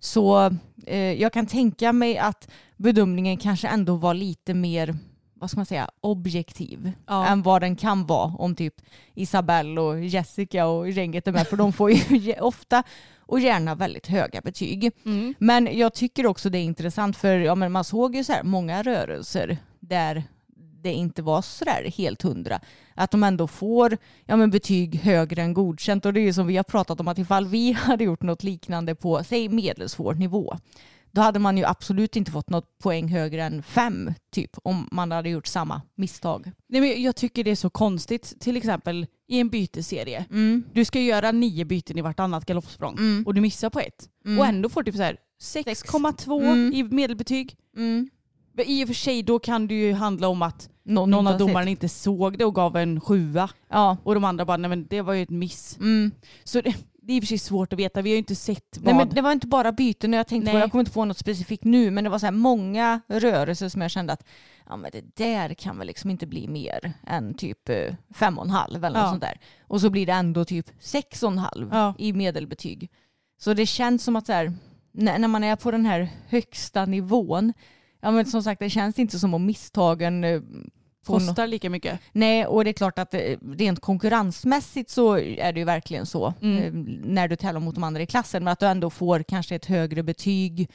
[0.00, 0.50] Så
[0.86, 4.96] eh, jag kan tänka mig att bedömningen kanske ändå var lite mer
[5.42, 7.26] vad ska man säga, objektiv Ja.
[7.26, 8.74] än vad den kan vara om typ
[9.14, 11.46] Isabelle och Jessica och gänget är med.
[11.46, 12.82] För de får ju ofta
[13.18, 14.90] och gärna väldigt höga betyg.
[15.04, 15.34] Mm.
[15.38, 18.42] Men jag tycker också det är intressant för ja, men man såg ju så här
[18.42, 20.24] många rörelser där
[20.82, 22.60] det inte var sådär helt hundra.
[22.94, 26.06] Att de ändå får ja, men betyg högre än godkänt.
[26.06, 28.42] Och det är ju som vi har pratat om att ifall vi hade gjort något
[28.42, 30.56] liknande på, säg medelsvår nivå,
[31.10, 35.10] då hade man ju absolut inte fått något poäng högre än fem typ om man
[35.12, 36.52] hade gjort samma misstag.
[36.68, 38.40] Nej, men jag tycker det är så konstigt.
[38.40, 40.24] Till exempel i en byteserie.
[40.30, 40.64] Mm.
[40.72, 43.26] Du ska göra nio byten i vartannat galoppsprång Mm.
[43.26, 44.08] och du missar på ett.
[44.24, 44.38] Mm.
[44.38, 46.72] Och ändå får du typ så här 6,2 Mm.
[46.74, 47.56] i medelbetyg.
[48.56, 51.70] I och för sig då kan det ju handla om att Någon, någon av domarna
[51.70, 53.50] inte såg det och gav en sjua.
[53.68, 53.96] Ja.
[54.02, 55.76] Och de andra bara, nej men det var ju ett miss.
[55.78, 56.10] Mm.
[56.44, 58.02] Så det, det är i och för sig svårt att veta.
[58.02, 58.84] Vi har ju inte sett vad.
[58.84, 60.60] Nej, men det var inte bara byten, jag tänkte på, Nej.
[60.62, 63.82] jag kommer inte på något specifikt nu, men det var så här många rörelser som
[63.82, 64.24] jag kände att
[64.68, 68.44] ja, men det där kan väl liksom inte bli mer än typ eh, fem och
[68.44, 69.10] en halv eller något Ja.
[69.10, 69.40] sånt där.
[69.66, 71.94] Och så blir det ändå typ sex och en halv Ja.
[71.98, 72.90] i medelbetyg.
[73.38, 74.52] Så det känns som att så här,
[74.92, 77.52] när man är på den här högsta nivån,
[78.02, 80.40] ja men som sagt det känns inte som om misstagen eh,
[81.06, 82.00] kostar lika mycket.
[82.12, 83.20] Nej, och det är klart att eh,
[83.56, 86.58] rent konkurrensmässigt så är det ju verkligen så Mm.
[86.62, 86.72] eh,
[87.04, 88.44] när du tävlar mot de andra i klassen.
[88.44, 90.70] Men att du ändå får kanske ett högre betyg.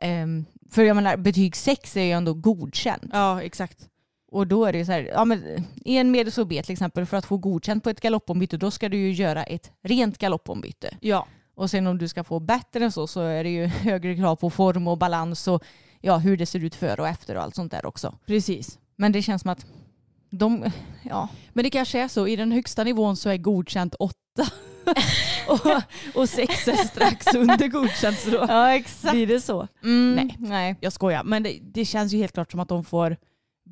[0.00, 3.10] Ehm, för jag menar, betyg 6 är ju ändå godkänt.
[3.12, 3.88] Ja exakt.
[4.32, 7.06] Och då är det ju så här, ja men i en medels B till exempel,
[7.06, 10.96] för att få godkänt på ett galoppombyte, då ska du ju göra ett rent galoppombyte.
[11.00, 11.26] Ja.
[11.54, 14.36] Och sen om du ska få bättre än så, så är det ju högre krav
[14.36, 15.62] på form och balans och
[16.00, 18.18] ja, hur det ser ut före och efter och allt sånt där också.
[18.26, 18.78] Precis.
[18.96, 19.66] Men det känns som att
[20.30, 20.70] de,
[21.02, 24.46] ja, Men det kanske är så, i den högsta nivån så är godkänt åtta.
[25.48, 25.82] och,
[26.14, 29.12] och sex är strax under godkänt så då ja exakt.
[29.12, 29.68] blir det så.
[29.82, 30.36] Mm, Nej.
[30.38, 30.76] nej.
[30.80, 33.16] Jag skojar, men det, det känns ju helt klart som att de får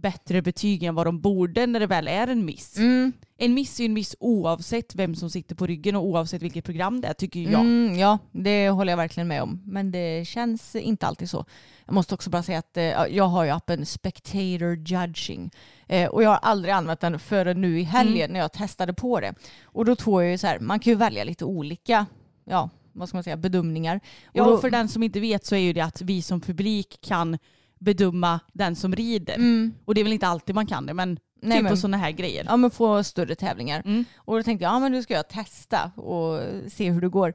[0.04, 2.76] bättre betyg än vad de borde när det väl är en miss.
[2.76, 3.12] Mm.
[3.36, 6.64] En miss är ju en miss oavsett vem som sitter på ryggen och oavsett vilket
[6.64, 7.60] program det är tycker jag.
[7.60, 9.62] Mm, ja, det håller jag verkligen med om.
[9.66, 11.44] Men det känns inte alltid så.
[11.86, 15.50] Jag måste också bara säga att eh, jag har ju appen Spectator Judging.
[15.86, 19.20] Eh, och jag har aldrig använt den förrän nu i helgen när jag testade på
[19.20, 19.34] det.
[19.64, 22.06] Och då tror jag ju så här, man kan ju välja lite olika,
[22.44, 24.00] ja, vad ska man säga, bedömningar.
[24.32, 26.98] Ja, och för den som inte vet så är ju det att vi som publik
[27.00, 27.38] kan
[27.84, 29.34] bedöma den som rider.
[29.34, 31.96] mm, Och det är väl inte alltid man kan det, men Nej, typ på sådana
[31.96, 32.44] här grejer.
[32.48, 33.82] ja, men få större tävlingar.
[33.84, 34.04] Mm.
[34.16, 36.40] Och då tänkte jag, ja men nu ska jag testa och
[36.72, 37.34] se hur det går.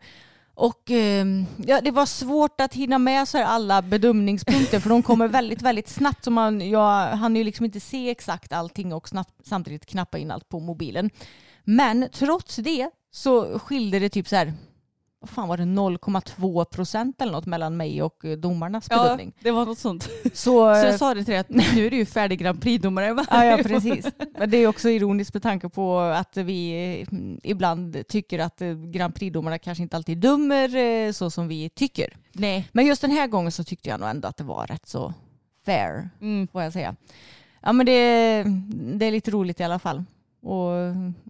[0.56, 5.04] Och ehm, ja, det var svårt att hinna med så här alla bedömningspunkter för de
[5.04, 6.24] kommer väldigt, väldigt snabbt.
[6.24, 10.32] Så man, jag hann ju liksom inte se exakt allting och snabbt, samtidigt knappa in
[10.32, 11.10] allt på mobilen.
[11.64, 14.54] Men trots det så skilde det typ så här,
[15.22, 19.34] vad fan var det, 0,2 procent eller något mellan mig och eh, domarnas Ja, bedömning.
[19.42, 20.04] det var något sånt.
[20.24, 22.62] Så, Så eh, jag sa det till dig att nu är du ju färdig Grand
[22.62, 23.26] Prix-domare.
[23.30, 24.06] Ja, ja, precis.
[24.38, 27.08] Men det är också ironiskt med tanke på att vi eh,
[27.44, 28.60] ibland tycker att
[28.92, 32.14] Grand Prix-domarna kanske inte alltid dömer så som vi tycker.
[32.34, 32.70] Nej.
[32.72, 35.14] Men just den här gången så tyckte jag nog ändå att det var rätt så
[35.66, 36.48] fair, Mm.
[36.48, 36.96] får jag säga.
[37.62, 38.44] Ja, men det,
[38.98, 40.04] det är lite roligt i alla fall.
[40.42, 40.72] Och,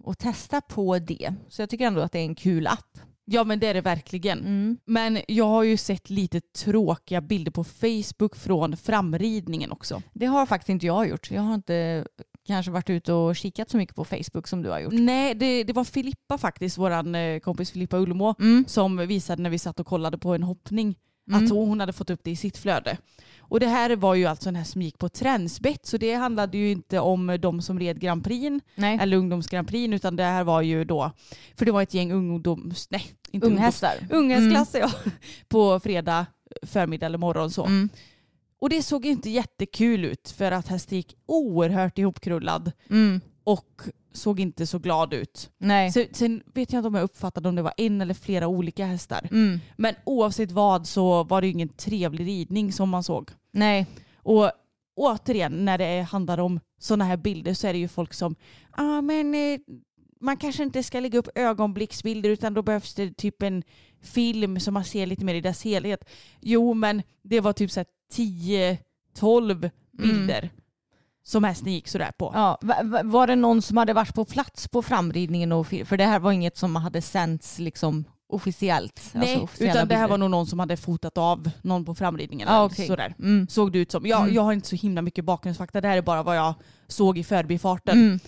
[0.04, 1.34] och testa på det.
[1.48, 2.98] Så jag tycker ändå att det är en kul app.
[3.32, 4.38] Ja men det är det verkligen.
[4.38, 4.78] Mm.
[4.84, 10.02] Men jag har ju sett lite tråkiga bilder på Facebook från framridningen också.
[10.12, 11.30] Det har faktiskt inte jag gjort.
[11.30, 12.06] Jag har inte
[12.46, 14.92] kanske varit ute och kikat så mycket på Facebook som du har gjort.
[14.92, 18.64] Nej, det, det var Filippa faktiskt, våran eh, kompis Filippa Ullemo, Mm.
[18.68, 20.94] som visade när vi satt och kollade på en hoppning
[21.30, 21.44] Mm.
[21.44, 22.96] att hon hade fått upp det i sitt flöde.
[23.50, 26.58] Och det här var ju alltså den här som gick på Tränsbett så det handlade
[26.58, 28.98] ju inte om de som red Grand Prix Nej.
[29.00, 31.10] eller ungdoms Grand Prix utan det här var ju då,
[31.56, 33.94] för det var ett gäng ungdoms, nej inte Unghästar.
[34.10, 34.90] unghästklasser ja,
[35.48, 36.26] på fredag
[36.62, 37.64] förmiddag eller morgon så.
[37.64, 37.88] Mm.
[38.60, 43.20] Och det såg inte jättekul ut för att hästen gick oerhört ihopkrullad Mm.
[43.44, 43.82] och
[44.12, 45.50] såg inte så glad ut.
[45.58, 45.92] Nej.
[45.92, 48.86] Så, sen vet jag inte om jag uppfattade om det var en eller flera olika
[48.86, 49.28] hästar.
[49.30, 49.60] Mm.
[49.76, 53.30] Men oavsett vad så var det ju ingen trevlig ridning som man såg.
[53.52, 53.86] Nej.
[54.16, 54.50] Och
[54.96, 58.34] återigen när det handlar om sådana här bilder så är det ju folk som
[58.70, 59.60] ah, men eh,
[60.20, 63.62] man kanske inte ska lägga upp ögonblicksbilder utan då behövs det typ en
[64.02, 66.04] film som man ser lite mer i dess helhet.
[66.40, 67.86] Jo men det var typ så här
[69.14, 70.50] 10-12 bilder
[71.22, 72.32] som hästen gick sådär på.
[72.34, 75.52] Ja, va- va- var det någon som hade varit på plats på framridningen?
[75.52, 79.00] Och för det här var inget som hade sänts liksom officiellt?
[79.14, 82.48] Nej, alltså utan det här var nog någon som hade fotat av någon på framridningen.
[82.48, 82.86] Eller okej.
[82.86, 83.14] sådär.
[83.18, 83.46] Mm.
[83.48, 84.06] Såg det ut som.
[84.06, 84.34] Jag, Mm.
[84.34, 85.80] jag har inte så himla mycket bakgrundsfakta.
[85.80, 86.54] Det här är bara vad jag
[86.88, 87.98] såg i förbifarten.
[87.98, 88.18] Mm.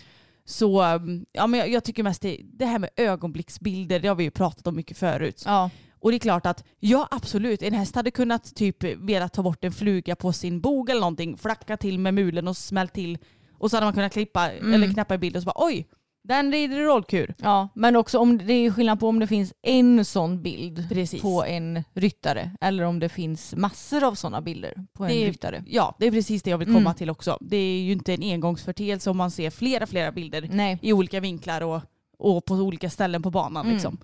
[0.45, 4.15] Så um, ja, men jag, jag tycker mest det, det här med ögonblicksbilder, det har
[4.15, 5.43] vi ju pratat om mycket förut.
[5.47, 5.71] Ja.
[6.01, 9.65] Och det är klart att ja absolut, en häst hade kunnat typ vilja ta bort
[9.65, 13.19] en fluga på sin bog eller någonting, flacka till med mulen och smäll till
[13.59, 14.75] Och så hade man kunnat klippa Mm.
[14.75, 15.87] eller knäppa en bild och så bara oj,
[16.25, 17.35] den rider i rollkur.
[17.39, 21.23] Ja, men också om det är skillnad på om det finns en sån bild Precis.
[21.23, 25.27] på en ryttare eller om det finns massor av sådana bilder på en Det är-
[25.27, 25.65] ryttare.
[25.67, 26.95] Ja, det är precis det jag vill komma Mm.
[26.95, 27.39] till också.
[27.41, 30.79] Det är ju inte en engångsförteelse om man ser flera, flera bilder Nej.
[30.83, 31.81] i olika vinklar och,
[32.19, 33.65] och på olika ställen på banan.
[33.65, 33.75] Mm.
[33.75, 33.99] Liksom.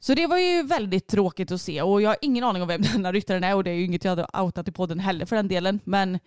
[0.00, 2.82] Så det var ju väldigt tråkigt att se och jag har ingen aning om vem
[2.92, 5.36] denna ryttaren är och det är ju inget jag hade outat i podden heller för
[5.36, 5.80] den delen.
[5.84, 6.18] Men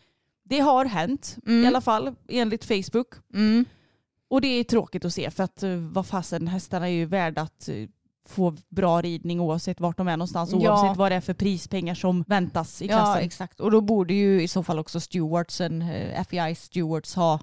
[0.43, 1.63] det har hänt Mm.
[1.63, 3.07] i alla fall enligt Facebook.
[3.33, 3.65] Mm.
[4.29, 7.41] Och det är tråkigt att se för att eh, vad fasen, hästarna är ju värda
[7.41, 7.75] att eh,
[8.27, 10.51] få bra ridning oavsett vart de är någonstans.
[10.53, 10.57] Ja.
[10.57, 13.23] Oavsett vad det är för prispengar som väntas i Ja, klassen.
[13.23, 13.59] exakt.
[13.59, 17.39] Och då borde ju i så fall också stewardsen, eh, FBI stewards ha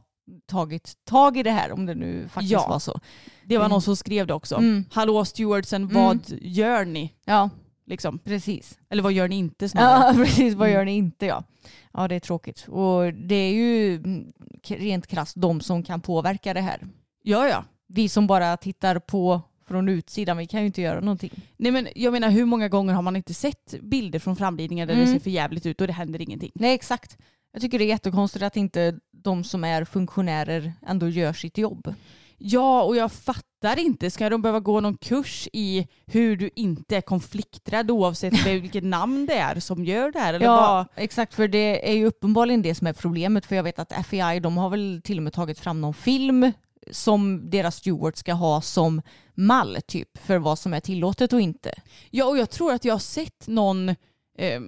[0.46, 2.68] tagit tag i det här om det nu faktiskt Ja.
[2.68, 3.00] var så.
[3.44, 3.70] Det var Mm.
[3.72, 4.54] någon som skrev det också.
[4.56, 4.84] Mm.
[4.92, 5.94] Hallå stewardsen, Mm.
[5.94, 7.12] vad gör ni?
[7.24, 7.50] Ja,
[7.86, 8.18] Liksom.
[8.18, 8.78] precis.
[8.90, 10.16] Eller vad gör ni inte snarare?
[10.16, 10.54] Ja, precis.
[10.54, 10.78] Vad Mm.
[10.78, 11.26] gör ni inte?
[11.26, 11.44] Ja.
[11.92, 12.66] ja, det är tråkigt.
[12.68, 14.32] Och det är ju mm,
[14.68, 16.86] rent krasst de som kan påverka det här.
[17.22, 17.64] Ja, ja.
[17.88, 21.30] Vi som bara tittar på från utsidan, vi kan ju inte göra någonting.
[21.56, 24.94] Nej men jag menar hur många gånger har man inte sett bilder från framridningar där
[24.94, 25.12] det Mm.
[25.14, 26.50] ser för jävligt ut och det händer ingenting?
[26.54, 27.18] Nej, exakt.
[27.52, 31.94] Jag tycker det är jättekonstigt att inte de som är funktionärer ändå gör sitt jobb.
[32.38, 34.10] Ja, och jag fattar inte.
[34.10, 39.26] Ska de behöva gå någon kurs i hur du inte är konflikträdd oavsett vilket namn
[39.26, 40.34] det är som gör det här?
[40.34, 41.04] Eller Ja, vad?
[41.04, 41.34] exakt.
[41.34, 43.46] För det är ju uppenbarligen det som är problemet.
[43.46, 46.52] För jag vet att FBI, de har väl till och med tagit fram någon film
[46.90, 49.02] som deras steward ska ha som
[49.34, 51.74] mall typ för vad som är tillåtet och inte.
[52.10, 53.94] Ja, och jag tror att jag har sett någon
[54.38, 54.60] eh,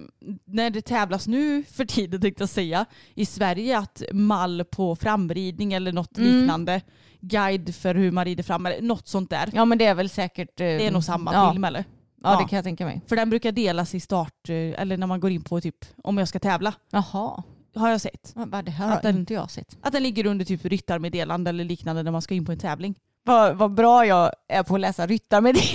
[0.45, 5.73] när det tävlas nu för tiden tänkte jag säga i Sverige att mall på framridning
[5.73, 6.39] eller något Mm.
[6.39, 6.81] liknande
[7.21, 9.49] guide för hur man rider fram eller något sånt där.
[9.53, 10.59] Ja men det är väl säkert...
[10.59, 11.79] eh, Det är nog samma ja, film eller?
[12.23, 12.39] Ja, Ja.
[12.41, 13.01] det kan jag tänka mig.
[13.07, 16.17] För den brukar delas i start, eh, eller när man går in på typ om
[16.17, 16.73] jag ska tävla.
[16.91, 17.43] Jaha,
[17.75, 18.31] Har jag sett.
[18.35, 19.77] vad det här Att har den- inte jag sett.
[19.81, 22.95] Att den ligger under typ ryttarmeddelande eller liknande när man ska in på en tävling.
[23.23, 25.73] Vad, vad bra jag är på att läsa ryttarmeddelanden.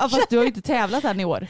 [0.00, 1.46] Ja, fast du har ju inte tävlat än i år.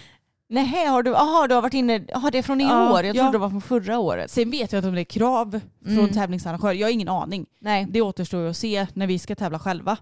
[0.55, 3.05] Nej, har du, aha, du har varit inne, aha, det är från i Ja, år.
[3.05, 3.23] Jag ja.
[3.23, 4.31] trodde det var från förra året.
[4.31, 6.13] Sen vet jag inte om det är krav från Mm.
[6.13, 6.75] tävlingsarrangörer.
[6.75, 7.47] Jag har ingen aning.
[7.61, 7.87] Nej.
[7.91, 9.97] Det återstår att se när vi ska tävla själva.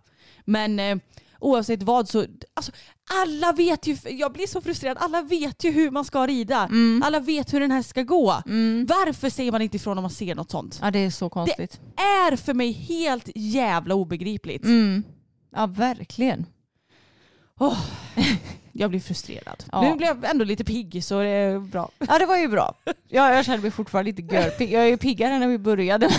[0.45, 0.97] Men eh,
[1.41, 2.25] oavsett vad så,
[2.55, 2.73] alltså,
[3.25, 6.59] alla vet ju, jag blir så frustrerad, alla vet ju hur man ska rida.
[6.65, 7.03] Mm.
[7.07, 8.35] Alla vet hur den här ska gå.
[8.47, 8.87] Mm.
[8.89, 10.79] Varför säger man inte ifrån om man ser något sånt?
[10.83, 11.81] Ja, det är så konstigt.
[11.97, 14.65] Är för mig helt jävla obegripligt.
[14.65, 15.03] Mm.
[15.57, 16.47] Ja, verkligen.
[18.73, 19.65] Jag blir frustrerad.
[19.73, 19.83] Ja.
[19.83, 21.91] Nu blev jag ändå lite pigg så det är bra.
[22.09, 22.75] Ja, det var ju bra.
[23.09, 24.73] Ja, jag känner mig fortfarande lite görpigg.
[24.73, 26.09] Jag är ju piggare än när vi började.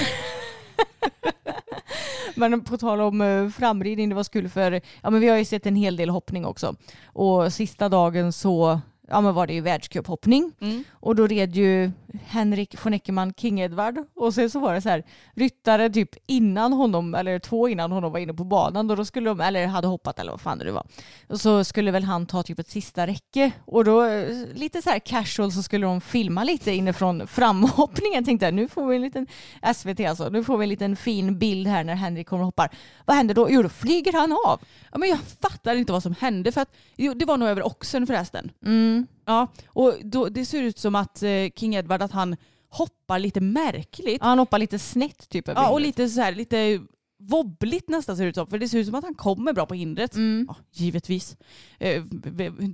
[2.35, 5.45] Men på tal om eh, framridning, det var kul för ja, men vi har ju
[5.45, 6.75] sett en hel del hoppning också.
[7.05, 8.81] Och sista dagen så
[9.13, 10.51] ja, men var det ju världscuphoppning.
[10.59, 10.83] Mm.
[10.91, 11.91] Och då red ju
[12.25, 15.03] Henrik von Eckermann King Edward och sen så var det så här
[15.35, 19.29] ryttare typ innan honom eller två innan honom var inne på banan och då skulle
[19.29, 20.87] de, eller hade hoppat eller vad fan det var.
[21.27, 24.89] Och så skulle väl han ta typ ett sista räcke och då eh, lite så
[24.89, 29.01] här casual så skulle de filma lite inifrån framhoppningen tänkte jag nu får vi en
[29.01, 29.27] liten
[29.75, 32.69] SVT alltså, nu får vi en liten fin bild här när Henrik kommer och hoppar.
[33.05, 33.47] Vad händer då?
[33.49, 34.61] Jo då flyger han av.
[34.91, 37.65] Ja, men jag fattar inte vad som hände för att jo, det var nog över
[37.65, 38.51] oxen förresten.
[38.65, 39.02] Mm.
[39.25, 42.35] Ja, och då, det ser ut som att eh, King Edward att han
[42.69, 44.17] hoppar lite märkligt.
[44.21, 46.79] Ja, han hoppar lite snett typ Ja, och lite så här, lite
[47.19, 48.47] wobbligt nästan ser det ut som.
[48.47, 50.15] För det ser ut som att han kommer bra på hindret.
[50.15, 50.45] Mm.
[50.49, 51.37] Ja, givetvis.
[51.79, 52.03] Eh,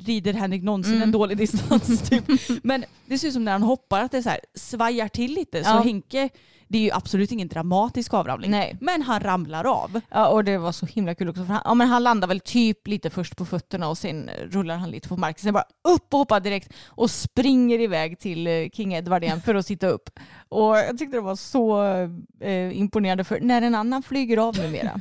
[0.06, 1.04] rider Henrik någonsin Mm.
[1.04, 2.10] en dålig distans?
[2.10, 2.24] Typ.
[2.64, 5.64] Men det ser ut som när han hoppar att det så här svajar till lite.
[5.64, 5.80] Så Ja.
[5.82, 6.30] Henke,
[6.72, 8.52] det är ju absolut ingen dramatisk avramling.
[8.52, 8.78] Nej.
[8.82, 10.02] Men han ramlar av.
[10.10, 11.46] Ja, och det var så himla kul också.
[11.46, 14.78] För han, ja, men han landar väl typ lite först på fötterna och sen rullar
[14.78, 15.42] han lite på marken.
[15.44, 19.56] Sen bara upp och hoppar direkt och springer iväg till eh, King Edward igen för
[19.56, 20.10] att sitta upp.
[20.50, 21.84] Och jag tyckte det var så
[22.42, 25.00] eh, imponerande för när en annan flyger av numera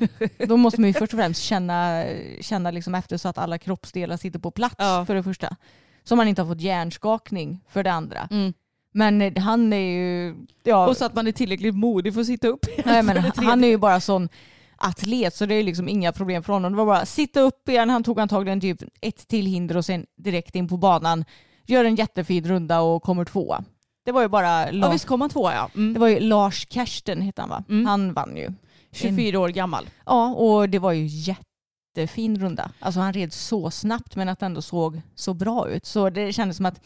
[0.48, 2.04] då måste man ju först och främst känna,
[2.40, 5.04] känna liksom efter så att alla kroppsdelar sitter på plats Ja.
[5.06, 5.56] för det första.
[6.04, 8.28] Så man inte har fått hjärnskakning för det andra.
[8.30, 8.52] Mm.
[8.98, 10.36] Men han är ju...
[10.64, 12.66] Ja, Och så att man är tillräckligt modig för att sitta upp.
[12.84, 14.28] Nej, men det han är ju bara sån
[14.76, 16.72] atlet så det är liksom inga problem för honom.
[16.72, 17.90] Det var bara sitta upp igen.
[17.90, 21.24] Han tog antagligen typ ett till hinder och sen direkt in på banan.
[21.66, 23.64] Gör en jättefin runda och kommer tvåa.
[24.04, 25.70] Det var ju bara Ja visst kom han tvåa ja.
[25.74, 26.00] det Mm.
[26.00, 27.64] var ju Lars Kersten hette han va?
[27.68, 27.86] Mm.
[27.86, 28.52] Han vann ju.
[28.92, 29.88] 24 år gammal.
[30.06, 32.70] Ja och det var ju jättefin runda.
[32.80, 35.86] Alltså han red så snabbt men att det ändå såg så bra ut.
[35.86, 36.80] Så det kändes som att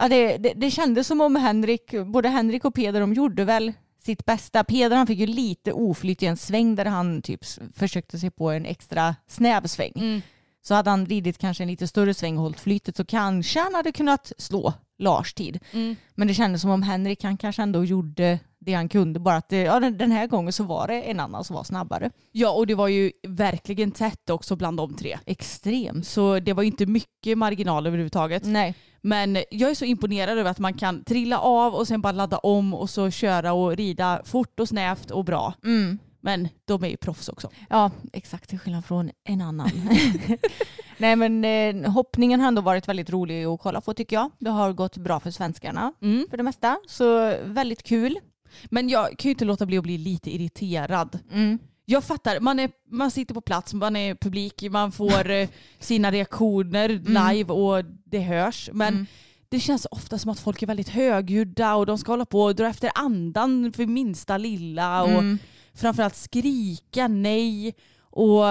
[0.00, 3.72] ja, det, det, det kändes som om Henrik, både Henrik och Peder de gjorde väl
[4.02, 4.64] sitt bästa.
[4.64, 7.40] Peder han fick ju lite oflyt i en sväng där han typ
[7.74, 9.92] försökte sig på en extra snäv sväng.
[9.96, 10.22] Mm.
[10.62, 13.74] Så hade han ridit kanske en lite större sväng och hållit flytet så kanske han
[13.74, 15.58] hade kunnat slå Lars tid.
[15.72, 15.96] Mm.
[16.14, 19.20] Men det kändes som om Henrik han kanske ändå gjorde det han kunde.
[19.20, 22.10] Bara att det, ja, den, här gången så var det en annan som var snabbare.
[22.32, 25.18] Ja och det var ju verkligen tätt också bland de tre.
[25.26, 26.06] Extremt.
[26.06, 28.44] Så det var inte mycket marginal överhuvudtaget.
[28.44, 28.74] Nej.
[29.02, 32.38] Men jag är så imponerad över att man kan trilla av och sen bara ladda
[32.38, 35.54] om och så köra och rida fort och snävt och bra.
[35.64, 35.98] Mm.
[36.22, 37.50] Men de är ju proffs också.
[37.70, 39.70] Ja, exakt till skillnad från en annan.
[40.98, 44.30] Nej men eh, hoppningen har ändå varit väldigt rolig att kolla på tycker jag.
[44.38, 46.26] Det har gått bra för svenskarna Mm.
[46.30, 46.78] för det mesta.
[46.88, 48.18] Så väldigt kul.
[48.64, 51.18] Men jag kan ju inte låta bli att bli lite irriterad.
[51.32, 51.58] Mm.
[51.90, 56.10] Jag fattar, man, är, man sitter på plats, man är publik, man får eh, sina
[56.10, 58.70] reaktioner live och det hörs.
[58.72, 59.06] Men Mm.
[59.48, 62.54] det känns ofta som att folk är väldigt högljudda och de ska hålla på och
[62.54, 65.38] dra efter andan för minsta lilla och Mm.
[65.74, 67.74] framförallt skrika nej.
[68.10, 68.44] Och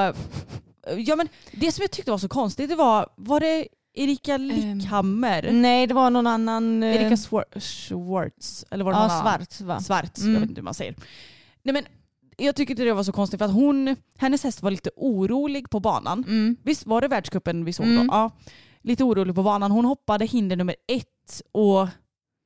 [0.97, 5.49] ja, men det som jag tyckte var så konstigt det var, var det Erika Lickhammer?
[5.51, 6.83] Nej det var någon annan...
[6.83, 7.17] eh, Erika
[7.61, 8.65] Schwartz?
[8.71, 9.21] Eller var det ja, någon?
[9.21, 9.79] Svarts va?
[9.81, 10.33] Svarts, Mm.
[10.33, 10.95] jag vet inte hur man säger.
[11.63, 11.83] Nej, men
[12.39, 15.69] jag tycker inte det var så konstigt för att hon, hennes häst var lite orolig
[15.69, 16.23] på banan.
[16.27, 16.57] Mm.
[16.63, 18.07] Visst var det världscupen vi såg Mm.
[18.07, 18.13] då?
[18.13, 18.31] Ja.
[18.81, 19.71] Lite orolig på banan.
[19.71, 21.87] Hon hoppade hinder nummer ett och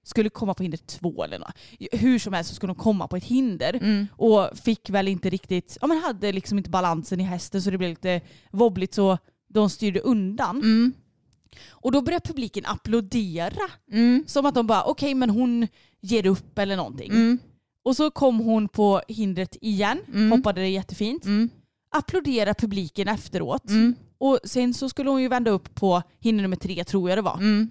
[0.05, 1.53] skulle komma på hinder två eller något.
[1.91, 3.73] Hur som helst så skulle hon komma på ett hinder.
[3.73, 4.07] Mm.
[4.11, 7.77] Och fick väl inte riktigt, ja men hade liksom inte balansen i hästen så det
[7.77, 8.21] blev lite
[8.51, 9.17] wobbligt så
[9.47, 10.57] de styrde undan.
[10.57, 10.93] Mm.
[11.69, 13.69] Och då började publiken applådera.
[13.91, 14.23] Mm.
[14.27, 15.67] Som att de bara okej men hon
[16.01, 17.11] ger upp eller någonting.
[17.85, 20.31] Och så kom hon på hindret igen, Mm.
[20.31, 21.25] hoppade det jättefint.
[21.25, 21.49] Mm.
[21.95, 23.69] Applådera publiken efteråt.
[23.69, 23.95] Mm.
[24.17, 27.21] Och sen så skulle hon ju vända upp på hinder nummer tre tror jag det
[27.21, 27.35] var.
[27.37, 27.69] Mm.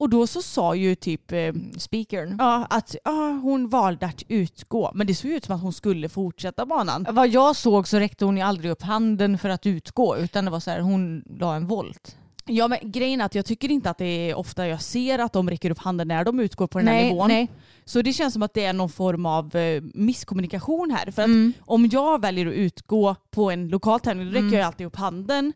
[0.00, 2.36] Och då så sa ju typ eh, Speakern.
[2.38, 4.90] ja, att ja, hon valde att utgå.
[4.94, 7.06] Men det såg ut som att hon skulle fortsätta banan.
[7.10, 10.50] Vad jag såg så räckte hon ju aldrig upp handen för att utgå utan det
[10.50, 12.16] var så här hon la en volt.
[12.48, 15.32] Ja men grejen är att jag tycker inte att det är ofta jag ser att
[15.32, 17.28] de räcker upp handen när de utgår på den här nej, nivån.
[17.28, 17.48] nej.
[17.84, 21.10] Så det känns som att det är någon form av eh, misskommunikation här.
[21.10, 21.52] För att Mm.
[21.60, 24.54] om jag väljer att utgå på en lokal tävling då räcker Mm.
[24.58, 25.52] jag alltid upp handen.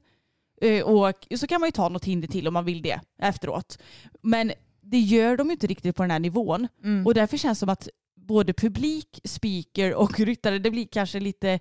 [0.62, 3.78] Eh, Och så kan man ju ta något hinder till om man vill det efteråt.
[4.22, 6.68] Men det gör de inte riktigt på den här nivån.
[6.84, 7.06] Mm.
[7.06, 11.60] Och därför känns det som att både publik, speaker och ryttare, det blir kanske lite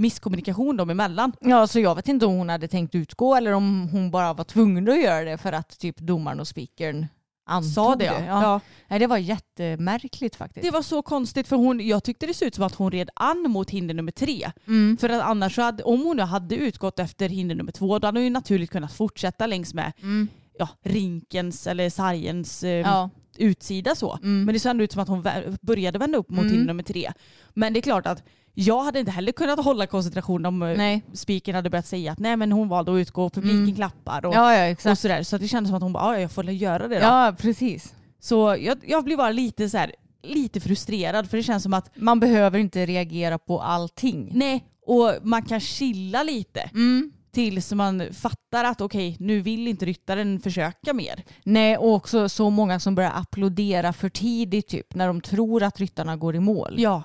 [0.00, 1.32] misskommunikation dem emellan.
[1.40, 4.44] Ja, så jag vet inte om hon hade tänkt utgå eller om hon bara var
[4.44, 7.06] tvungen att göra det för att typ domaren och speakern
[7.46, 8.20] antog Sa det ja.
[8.20, 8.42] Ja.
[8.42, 8.60] ja.
[8.88, 10.64] Nej, det var jättemärkligt faktiskt.
[10.64, 13.10] Det var så konstigt för hon, jag tyckte det såg ut som att hon red
[13.14, 14.50] an mot hinder nummer tre.
[14.66, 14.96] Mm.
[14.96, 18.24] För att annars hade, om hon hade utgått efter hinder nummer två då hade hon
[18.24, 20.28] ju naturligt kunnat fortsätta längs med Mm.
[20.60, 23.10] Ja, rinkens eller sargens eh, Ja.
[23.38, 24.12] utsida så.
[24.22, 24.44] Mm.
[24.44, 25.26] Men det såg ändå ut som att hon
[25.62, 26.50] började vända upp mot Mm.
[26.52, 27.12] hinder nummer tre.
[27.54, 28.22] Men det är klart att
[28.54, 32.36] jag hade inte heller kunnat hålla koncentrationen om eh, speakern hade börjat säga att nej
[32.36, 33.74] men hon valde att utgå och publiken Mm.
[33.74, 35.22] klappar och, Ja, ja, och sådär.
[35.22, 37.00] Så att det kändes som att hon bara ja jag får väl göra det då.
[37.04, 37.94] Ja, precis.
[38.20, 39.92] Så jag, jag blir bara lite så här,
[40.22, 44.30] lite frustrerad för det känns som att Man behöver inte reagera på allting.
[44.34, 47.12] nej och man kan chilla lite Mm.
[47.32, 51.24] Tills man fattar att okej nu vill inte ryttaren försöka mer.
[51.44, 55.80] Nej, och också så många som börjar applådera för tidigt typ när de tror att
[55.80, 56.74] ryttarna går i mål.
[56.78, 57.02] Ja.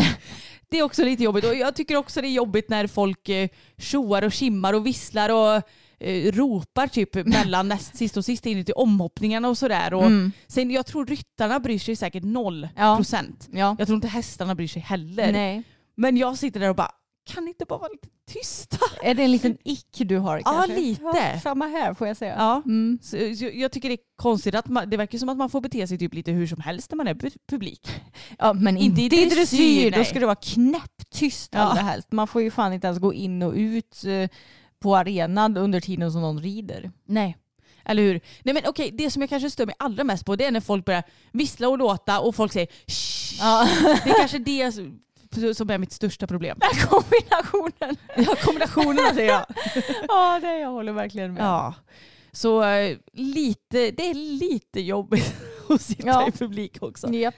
[0.71, 3.49] det är också lite jobbigt och jag tycker också det är jobbigt när folk eh,
[3.79, 5.63] tjoar och kimmar och visslar och
[5.99, 9.95] eh, ropar typ mellan näst sist och sist in till omhoppningarna och sådär.
[9.95, 10.33] Och Mm.
[10.47, 12.97] sen, jag tror ryttarna bryr sig säkert noll Ja.
[12.97, 13.49] procent.
[13.53, 13.77] Ja.
[13.79, 15.33] Jag tror inte hästarna bryr sig heller.
[15.33, 15.63] Nej.
[15.95, 16.91] Men jag sitter där och bara,
[17.27, 18.79] kan ni inte bara vara lite tysta?
[19.03, 20.77] Är det en liten ick du har Ja, kanske?
[20.81, 21.03] lite.
[21.03, 22.35] Ja, samma här får jag säga.
[22.39, 22.63] Ja.
[22.65, 22.99] Mm.
[23.03, 23.17] Så,
[23.55, 25.99] jag tycker det är konstigt att man, det verkar som att man får bete sig
[25.99, 27.89] typ lite hur som helst när man är pu- publik.
[28.39, 29.91] Ja, men Inte i dressyr, dressyr.
[29.91, 31.61] Då ska det vara knäpptyst Ja.
[31.61, 32.13] allra helst.
[32.13, 34.29] Man får ju fan inte ens gå in och ut eh,
[34.79, 36.91] på arenan under tiden som någon rider.
[37.07, 37.37] Nej.
[37.85, 38.21] Eller hur?
[38.45, 40.61] Nej men okej, det som jag kanske stör mig allra mest på det är när
[40.61, 41.03] folk börjar
[41.33, 43.39] vissla och låta och folk säger Shh.
[43.41, 43.69] Ja.
[44.05, 44.73] Det är kanske det
[45.55, 46.59] som är mitt största problem.
[46.89, 47.97] Kombinationen.
[48.17, 49.47] Ja, kombinationen av det ja.
[50.09, 51.43] Ja, det jag håller verkligen med.
[51.43, 51.75] ja.
[52.33, 55.35] Så eh, lite, det är lite jobbigt
[55.69, 56.29] att sitta Ja.
[56.29, 57.13] i publik också.
[57.13, 57.35] Japp.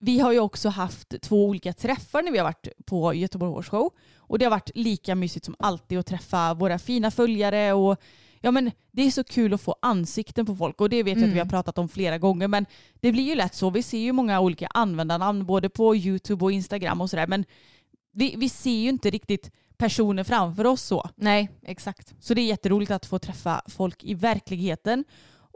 [0.00, 3.70] Vi har ju också haft två olika träffar när vi har varit på Göteborg Horse
[3.70, 3.90] Show.
[4.16, 7.72] Och det har varit lika mysigt som alltid att träffa våra fina följare.
[7.72, 7.96] Och
[8.44, 11.28] ja, men det är så kul att få ansikten på folk och det vet jag
[11.28, 12.48] att vi har pratat om flera gånger.
[12.48, 12.66] Men
[13.00, 13.70] det blir ju lätt så.
[13.70, 17.26] Vi ser ju många olika användarnamn både på YouTube och Instagram och sådär.
[17.26, 17.44] Men
[18.12, 21.10] vi, vi ser ju inte riktigt personer framför oss så.
[21.16, 22.14] Nej, exakt.
[22.20, 25.04] Så det är jätteroligt att få träffa folk i verkligheten.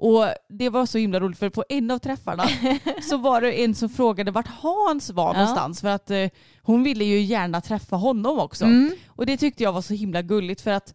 [0.01, 2.45] Och det var så himla roligt för på en av träffarna
[3.11, 5.33] så var det en som frågade vart Hans var Ja.
[5.33, 6.29] någonstans för att eh,
[6.63, 8.65] hon ville ju gärna träffa honom också.
[8.65, 8.93] Mm.
[9.09, 10.95] Och det tyckte jag var så himla gulligt för att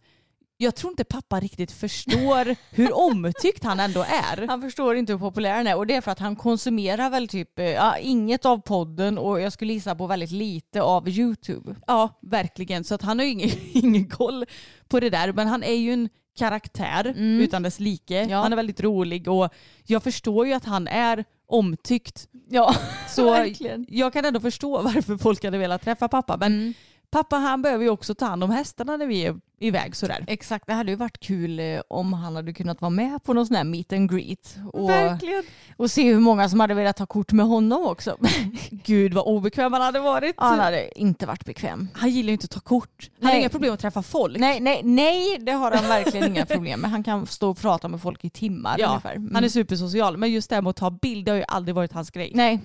[0.56, 4.46] jag tror inte pappa riktigt förstår hur omtyckt han ändå är.
[4.48, 7.28] Han förstår inte hur populär han är och det är för att han konsumerar väl
[7.28, 11.74] typ eh, ja, inget av podden och jag skulle gissa på väldigt lite av YouTube.
[11.86, 12.84] Ja, verkligen.
[12.84, 14.44] Så att han har ju ingen, ingen koll
[14.88, 15.32] på det där.
[15.32, 17.40] Men han är ju en karaktär Mm.
[17.40, 18.24] utan dess like.
[18.24, 18.42] Ja.
[18.42, 19.48] Han är väldigt rolig och
[19.86, 22.28] jag förstår ju att han är omtyckt.
[22.48, 22.74] Ja,
[23.08, 23.86] Så verkligen.
[23.88, 26.36] jag kan ändå förstå varför folk hade velat träffa pappa.
[26.36, 26.74] Men Mm.
[27.10, 30.24] pappa han behöver ju också ta hand om hästarna när vi är iväg sådär.
[30.26, 33.46] Exakt, det hade ju varit kul eh, om han hade kunnat vara med på någon
[33.46, 34.56] sån här meet and greet.
[34.72, 35.42] Och, Verkligen.
[35.76, 38.16] och se hur många som hade velat ta kort med honom också.
[38.70, 40.34] Gud vad obekväm han hade varit.
[40.38, 41.88] Han hade inte varit bekväm.
[41.94, 43.10] Han gillar ju inte att ta kort.
[43.18, 43.40] Han har Nej.
[43.40, 44.38] inga problem att träffa folk.
[44.38, 46.90] Nej, nej, nej, det har han verkligen inga problem med.
[46.90, 49.14] Han kan stå och prata med folk i timmar Ja, ungefär.
[49.16, 49.34] Mm.
[49.34, 50.16] han är supersocial.
[50.16, 52.30] Men just det här med att ta bild det har ju aldrig varit hans grej.
[52.34, 52.60] Nej,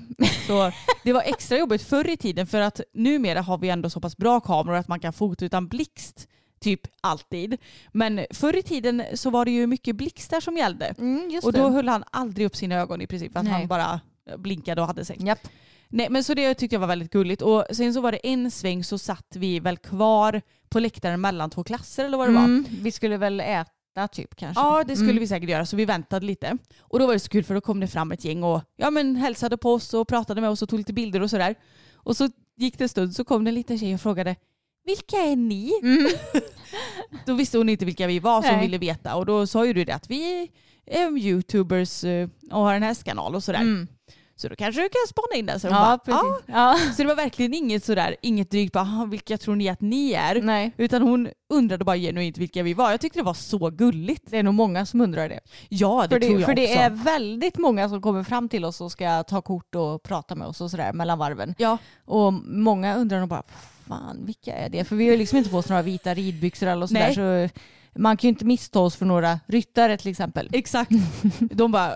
[0.47, 0.71] Så
[1.03, 4.17] det var extra jobbigt förr i tiden för att numera har vi ändå så pass
[4.17, 6.27] bra kameror att man kan fota utan blixt
[6.59, 7.57] typ alltid.
[7.91, 10.85] Men förr i tiden så var det ju mycket blixtar som gällde.
[10.97, 13.31] mm, Och då höll han aldrig upp sina ögon i princip.
[13.31, 13.53] För att Nej.
[13.53, 13.99] han bara
[14.37, 15.17] blinkade och hade sig.
[15.19, 15.47] Japp.
[15.91, 17.41] Nej men så det tyckte jag var väldigt gulligt.
[17.41, 21.49] Och sen så var det en sväng så satt vi väl kvar på läktaren mellan
[21.49, 22.43] två klasser eller vad det var.
[22.43, 24.61] Mm, vi skulle väl äta typ kanske.
[24.61, 25.21] Ja det skulle Mm.
[25.21, 26.57] vi säkert göra så vi väntade lite.
[26.79, 28.89] Och då var det så kul för då kom det fram ett gäng och ja,
[28.89, 31.55] men hälsade på oss och pratade med oss och tog lite bilder och sådär.
[31.93, 34.35] Och så gick det en stund så kom det en liten tjej och frågade
[34.89, 35.71] vilka är ni?
[35.83, 36.07] Mm.
[37.25, 38.61] Då visste hon inte vilka vi var som Nej.
[38.61, 40.49] ville veta och då sa ju du det att vi
[40.85, 43.59] är youtubers eh, och har en hästkanal och sådär.
[43.61, 43.87] Mm.
[44.35, 45.59] Så då kanske du kan spana in den.
[45.59, 46.43] Så, Ja, bara, precis.
[46.45, 49.81] "Ja." Så det var verkligen inget sådär, inget drygt bara "Ah, vilka tror ni att
[49.81, 50.41] ni är?
[50.41, 52.91] Nej, Utan hon undrade bara genuint vilka vi var.
[52.91, 54.23] Jag tyckte det var så gulligt.
[54.31, 55.39] det är nog många som undrar det.
[55.69, 56.79] Ja det, för det, tror jag för det också.
[56.79, 60.47] är väldigt många som kommer fram till oss och ska ta kort och prata med
[60.47, 61.55] oss och sådär mellan varven.
[61.57, 63.43] Ja, Och många undrar nog bara,
[63.89, 64.83] fan vilka är det?
[64.83, 67.13] För vi har ju liksom inte på oss några vita ridbyxor eller sådär.
[67.13, 67.53] Så
[67.95, 70.49] man kan ju inte missta oss för några ryttare till exempel.
[70.53, 70.91] exakt.
[71.39, 71.93] De bara,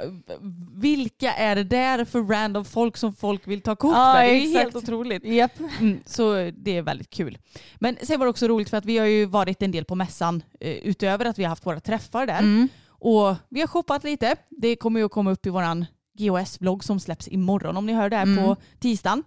[0.76, 4.30] vilka är det där för random folk som folk vill ta kort Ja, med?
[4.30, 4.64] Det är exakt.
[4.64, 5.26] helt otroligt.
[5.26, 5.52] Japp.
[5.80, 7.38] Mm, så det är väldigt kul.
[7.76, 9.96] Men sen var det också roligt för att vi har ju varit en del på
[9.96, 12.40] mässan eh, utöver att vi har haft våra träffar där.
[12.40, 12.68] Mm.
[12.88, 14.36] Och vi har shoppat lite.
[14.50, 15.86] Det kommer ju att komma upp i våran
[16.18, 18.44] GOS-vlogg som släpps imorgon om ni hör det här Mm.
[18.46, 19.24] på tisdagen.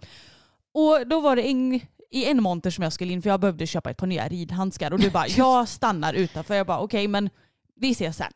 [0.75, 1.81] Och då var det en,
[2.11, 4.93] i en monter som jag skulle in för jag behövde köpa ett par nya ridhandskar
[4.93, 6.55] och du bara jag stannar utanför.
[6.55, 7.31] Jag bara okej men
[7.81, 8.33] vi ses sen.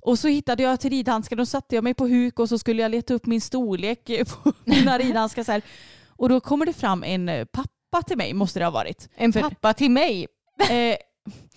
[0.00, 2.82] Och så hittade jag till ridhandskar och satte jag mig på huk och så skulle
[2.82, 4.10] jag leta upp min storlek
[4.44, 5.44] på mina ridhandskar.
[5.44, 5.62] Så här.
[6.08, 9.08] Och då kommer det fram en eh, pappa till mig måste det ha varit.
[9.14, 10.26] En För- pappa till mig.
[10.70, 10.96] Eh,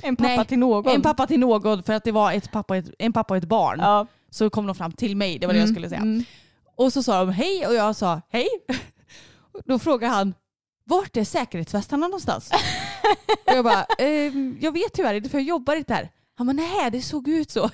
[0.03, 0.95] En pappa Nej, till någon.
[0.95, 3.43] en pappa till någon för att det var ett pappa ett, en pappa och ett
[3.47, 3.79] barn.
[3.79, 4.07] Ja.
[4.29, 6.01] Så kom de fram till mig, det var det jag Mm, skulle säga.
[6.01, 6.23] mm.
[6.75, 8.47] Och så sa de hej och jag sa hej.
[9.65, 10.33] Då frågade han,
[10.91, 12.49] vart är säkerhetsvästarna någonstans?
[13.45, 16.09] och jag bara, ehm, jag vet tyvärr inte för jag jobbar inte här.
[16.37, 17.69] Han bara, nej det såg ut så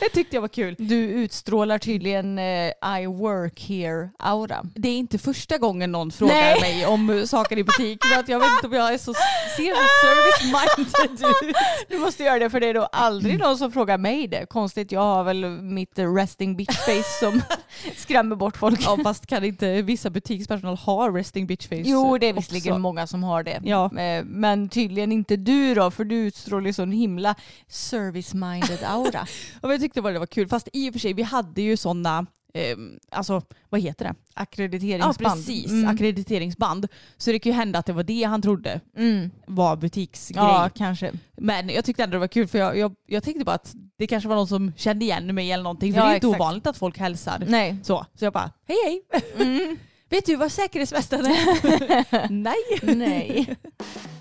[0.00, 0.74] det tyckte jag var kul.
[0.78, 4.66] Du utstrålar tydligen eh, I work here-aura.
[4.74, 6.60] Det är inte första gången någon frågar Nej.
[6.60, 8.04] mig om saker i butik.
[8.04, 9.14] För att jag vet inte om jag är så,
[9.56, 11.56] ser så service-minded ut.
[11.88, 14.46] Du måste göra det för det är då aldrig någon som frågar mig det.
[14.46, 17.42] Konstigt, jag har väl mitt resting bitch face som
[17.96, 18.80] skrämmer bort folk.
[18.84, 23.06] Ja, fast kan inte vissa butikspersonal ha resting bitch face Jo, det är visserligen många
[23.06, 23.60] som har det.
[23.64, 23.84] Ja.
[23.98, 27.34] Eh, Men tydligen inte du då, för du utstrålar ju sån himla
[27.68, 29.26] service-minded aura.
[29.62, 30.48] Ja, men jag tyckte bara det var kul.
[30.48, 32.76] Fast i och för sig, vi hade ju sådana, eh,
[33.10, 34.14] alltså vad heter det?
[34.34, 35.18] Ja Ackrediteringsband.
[35.18, 35.88] precis, Mm.
[35.90, 36.88] ackrediteringsband.
[37.16, 39.30] Så det kan ju hända att det var det han trodde Mm.
[39.46, 40.42] var butiksgrej.
[40.44, 41.12] Ja, kanske.
[41.36, 44.06] Men jag tyckte ändå det var kul för jag, jag, jag tänkte bara att det
[44.06, 45.92] kanske var någon som kände igen mig eller någonting.
[45.92, 46.40] För Ja, det är inte exakt.
[46.40, 47.44] ovanligt att folk hälsar.
[47.48, 47.76] Nej.
[47.82, 49.22] Så, så jag bara, hej hej.
[49.46, 49.76] Mm.
[50.10, 52.28] Vet du vad säkerhetsvästen är?
[52.32, 52.96] Nej.
[52.96, 53.56] Nej.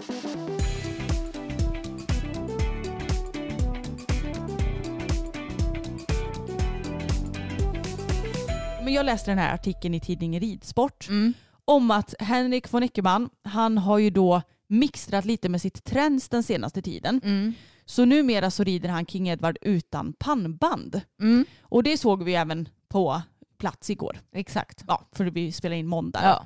[8.89, 11.33] Men jag läste den här artikeln i tidningen Ridsport Mm.
[11.65, 16.43] om att Henrik von Eckermann, han har ju då mixtrat lite med sitt träns den
[16.43, 17.21] senaste tiden.
[17.23, 17.53] Mm.
[17.85, 21.01] Så numera så rider han King Edward utan pannband.
[21.21, 21.45] Mm.
[21.61, 23.21] Och det såg vi även på
[23.57, 24.19] plats igår.
[24.33, 24.83] Exakt.
[24.87, 26.19] Ja, för vi spelar in måndag.
[26.23, 26.45] Ja.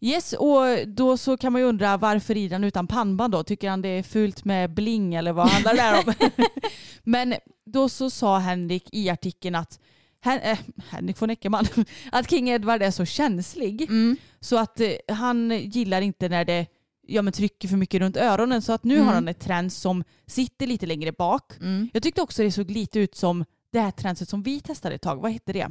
[0.00, 3.42] Yes, och då så kan man ju undra varför rider han utan pannband då?
[3.44, 6.14] Tycker han det är fult med bling eller vad handlar det om?
[7.02, 7.34] Men
[7.66, 9.80] då så sa Henrik i artikeln att
[10.20, 10.58] Hen äh,
[10.90, 11.66] Henrik von Eckermann,
[12.12, 14.16] att King Edward är så känslig Mm.
[14.40, 16.66] så att eh, han gillar inte när det
[17.08, 19.06] ja, men trycker för mycket runt öronen så att nu Mm.
[19.06, 21.52] har han ett träns som sitter lite längre bak.
[21.60, 21.88] Mm.
[21.92, 25.02] Jag tyckte också det såg lite ut som det här tränset som vi testade ett
[25.02, 25.68] tag, vad hette det?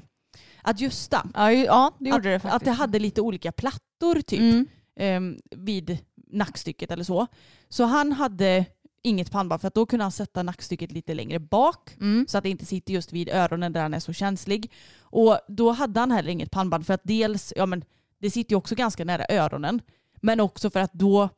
[0.63, 1.27] Adjusta.
[1.33, 2.55] Ja, ja, det gjorde att, det faktiskt.
[2.55, 4.67] att det hade lite olika plattor typ
[4.99, 5.97] ehm, vid
[6.31, 7.27] nackstycket eller så.
[7.69, 8.65] Så han hade
[9.05, 12.25] inget pannband för att då kunde han sätta nackstycket lite längre bak Mm.
[12.29, 14.71] så att det inte sitter just vid öronen där han är så känslig.
[14.99, 17.83] Och då hade han heller inget pannband för att dels, ja men
[18.19, 19.81] det sitter ju också ganska nära öronen,
[20.21, 21.29] men också för att då,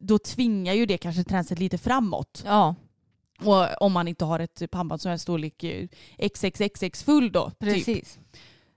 [0.00, 2.42] då tvingar ju det kanske tränset lite framåt.
[2.46, 2.74] Ja,
[3.44, 5.88] Och om man inte har ett pannband som är storlek eh,
[6.18, 7.50] XXXX full då.
[7.84, 8.06] Typ.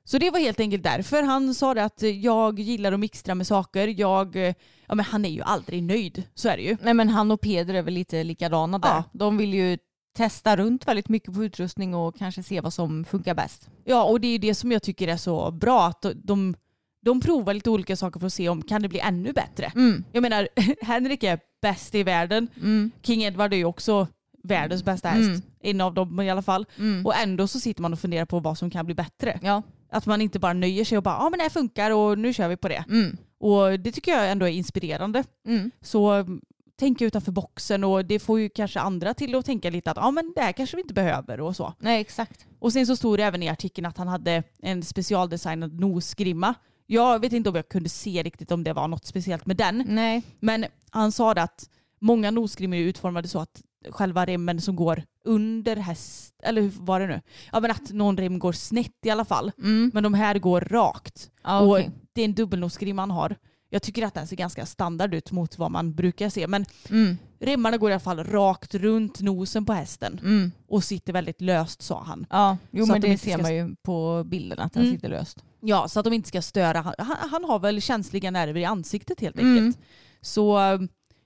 [0.04, 1.24] Så det var helt enkelt därför.
[1.24, 3.88] Han sa det att eh, jag gillar att mixtra med saker.
[3.88, 4.54] Jag, eh,
[4.88, 6.78] ja men han är ju aldrig nöjd, så är det ju.
[6.82, 8.90] Nej men han och Peder är väl lite likadana där.
[8.90, 9.04] Ja.
[9.14, 9.78] De vill ju
[10.18, 13.70] testa runt väldigt mycket på utrustning och kanske se vad som funkar bäst.
[13.84, 15.88] Ja och det är ju det som jag tycker är så bra.
[15.88, 16.56] Att de,
[17.02, 19.72] de provar lite olika saker för att se om kan det bli ännu bättre.
[19.76, 20.04] Mm.
[20.12, 20.48] Jag menar,
[20.82, 22.48] Henrik är bäst i världen.
[22.58, 22.92] Mm.
[23.02, 24.08] King Edward är ju också
[24.44, 25.28] världens bästa häst.
[25.30, 25.42] Mm.
[25.62, 26.66] En av dem i alla fall.
[26.78, 27.06] Mm.
[27.06, 29.40] Och ändå så sitter man och funderar på vad som kan bli bättre.
[29.42, 29.64] Ja.
[29.92, 32.34] Att man inte bara nöjer sig och bara ja men det här funkar och nu
[32.34, 32.84] kör vi på det.
[32.90, 33.18] Mm.
[33.40, 35.24] Och det tycker jag ändå är inspirerande.
[35.48, 35.72] Mm.
[35.82, 36.42] Så mm,
[36.80, 40.12] tänka utanför boxen och det får ju kanske andra till att tänka lite att ja
[40.12, 41.74] men det här kanske vi inte behöver och så.
[41.80, 42.46] Nej exakt.
[42.60, 46.54] Och sen så stod det även i artikeln att han hade en specialdesignad nosgrimma.
[46.88, 49.84] Jag vet inte om jag kunde se riktigt om det var något speciellt med den.
[49.88, 50.24] Nej.
[50.40, 51.70] Men han sa det att
[52.00, 57.00] många nosgrimmor är utformade så att själva remmen som går under häst, eller hur var
[57.00, 57.22] det nu?
[57.52, 59.52] Ja men att någon rem går snett i alla fall.
[59.58, 59.92] Mm.
[59.94, 61.32] Men de här går rakt.
[61.44, 61.92] Ja, och okej.
[62.14, 63.36] det är en dubbelnosgrimma han har.
[63.74, 66.48] Jag tycker att den ser ganska standard ut mot vad man brukar se.
[66.48, 67.18] Men Mm.
[67.40, 70.52] remmarna går i alla fall rakt runt nosen på hästen Mm.
[70.68, 72.26] och sitter väldigt löst sa han.
[72.30, 74.96] Ja, jo Så men det ser ska- man ju på bilden att den Mm.
[74.96, 75.44] sitter löst.
[75.62, 76.82] Ja, så att de inte ska störa.
[76.82, 79.58] Han, han, han har väl känsliga nerver i ansiktet helt Mm.
[79.58, 79.86] enkelt.
[80.22, 80.58] Så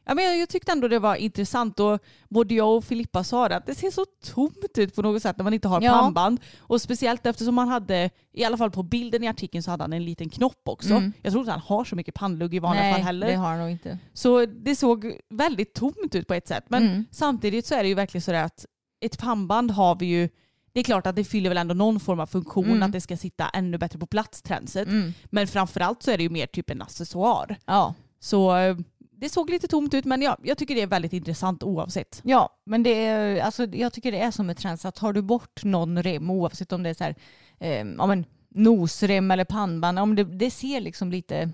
[0.05, 1.99] ja, men jag, tyckte ändå det var intressant och
[2.29, 5.37] både jag och Filippa sa det att det ser så tomt ut på något sätt
[5.37, 5.91] när man inte har Ja.
[5.91, 6.39] pannband.
[6.59, 9.93] Och speciellt eftersom han hade, i alla fall på bilden i artikeln så hade han
[9.93, 10.93] en liten knopp också.
[10.93, 11.13] Mm.
[11.21, 13.27] Jag tror inte han har så mycket pannlugg i vanliga Nej, fall heller.
[13.27, 13.97] det har han nog inte.
[14.13, 16.63] Så det såg väldigt tomt ut på ett sätt.
[16.67, 17.05] Men Mm.
[17.11, 18.65] samtidigt så är det ju verkligen sådär att
[19.01, 20.29] ett pannband har vi ju,
[20.73, 22.83] det är klart att det fyller väl ändå någon form av funktion, Mm.
[22.83, 24.87] att det ska sitta ännu bättre på plats, tränset.
[24.87, 25.13] Mm.
[25.25, 27.55] Men framförallt så är det ju mer typ en accessoar.
[27.65, 27.93] Ja.
[28.19, 28.77] Så eh,
[29.17, 32.21] det såg lite tomt ut men ja, jag tycker det är väldigt intressant oavsett.
[32.23, 34.79] Ja, men det är, alltså, jag tycker det är som ett trend.
[34.79, 37.15] Så att tar du bort någon rem, oavsett om det är så här,
[37.59, 41.49] eh, ja, men, nosrem eller pannband, om det, det ser liksom lite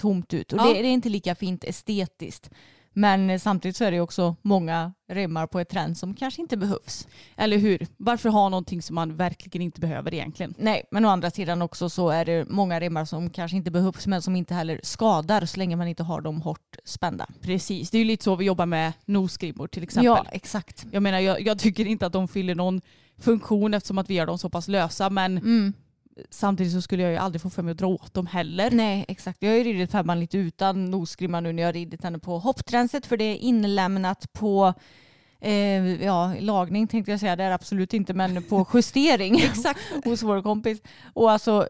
[0.00, 0.52] tomt ut.
[0.52, 0.64] Och Ja.
[0.64, 2.50] det, det är inte lika fint estetiskt.
[2.96, 7.08] Men samtidigt så är det också många remmar på ett trend som kanske inte behövs.
[7.36, 7.86] Eller hur?
[7.96, 10.54] Varför ha någonting som man verkligen inte behöver egentligen?
[10.58, 14.06] Nej, men å andra sidan också så är det många remmar som kanske inte behövs
[14.06, 17.26] men som inte heller skadar så länge man inte har dem hårt spända.
[17.40, 20.04] Precis, det är ju lite så vi jobbar med nosgrimmor till exempel.
[20.04, 20.86] Ja, exakt.
[20.90, 22.80] Jag menar, jag, jag tycker inte att de fyller någon
[23.18, 25.72] funktion eftersom att vi gör dem så pass lösa men Mm.
[26.30, 28.70] Samtidigt så skulle jag ju aldrig få för mig att dra åt dem heller.
[28.70, 29.42] Nej, exakt.
[29.42, 32.38] Jag har ju ridit Fabban lite utan nosgrimma nu när jag har ridit henne på
[32.38, 34.74] hopptränset för det är inlämnat på
[35.40, 39.80] eh, ja, lagning tänkte jag säga, det är absolut inte, men på justering Exakt.
[40.04, 40.82] hos vår kompis.
[41.12, 41.68] Och alltså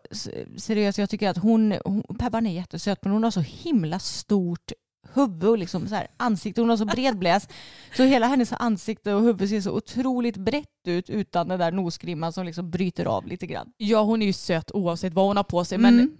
[0.56, 4.72] seriöst, jag tycker att hon, hon Pebban är jättesöt men hon har så himla stort
[5.14, 6.60] huvud och liksom så här ansikte.
[6.60, 7.48] Hon har så bred bläs.
[7.96, 12.32] Så hela hennes ansikte och huvud ser så otroligt brett ut utan den där nosgrimman
[12.32, 13.72] som liksom bryter av lite grann.
[13.76, 15.96] Ja hon är ju söt oavsett vad hon har på sig Mm.
[15.96, 16.16] men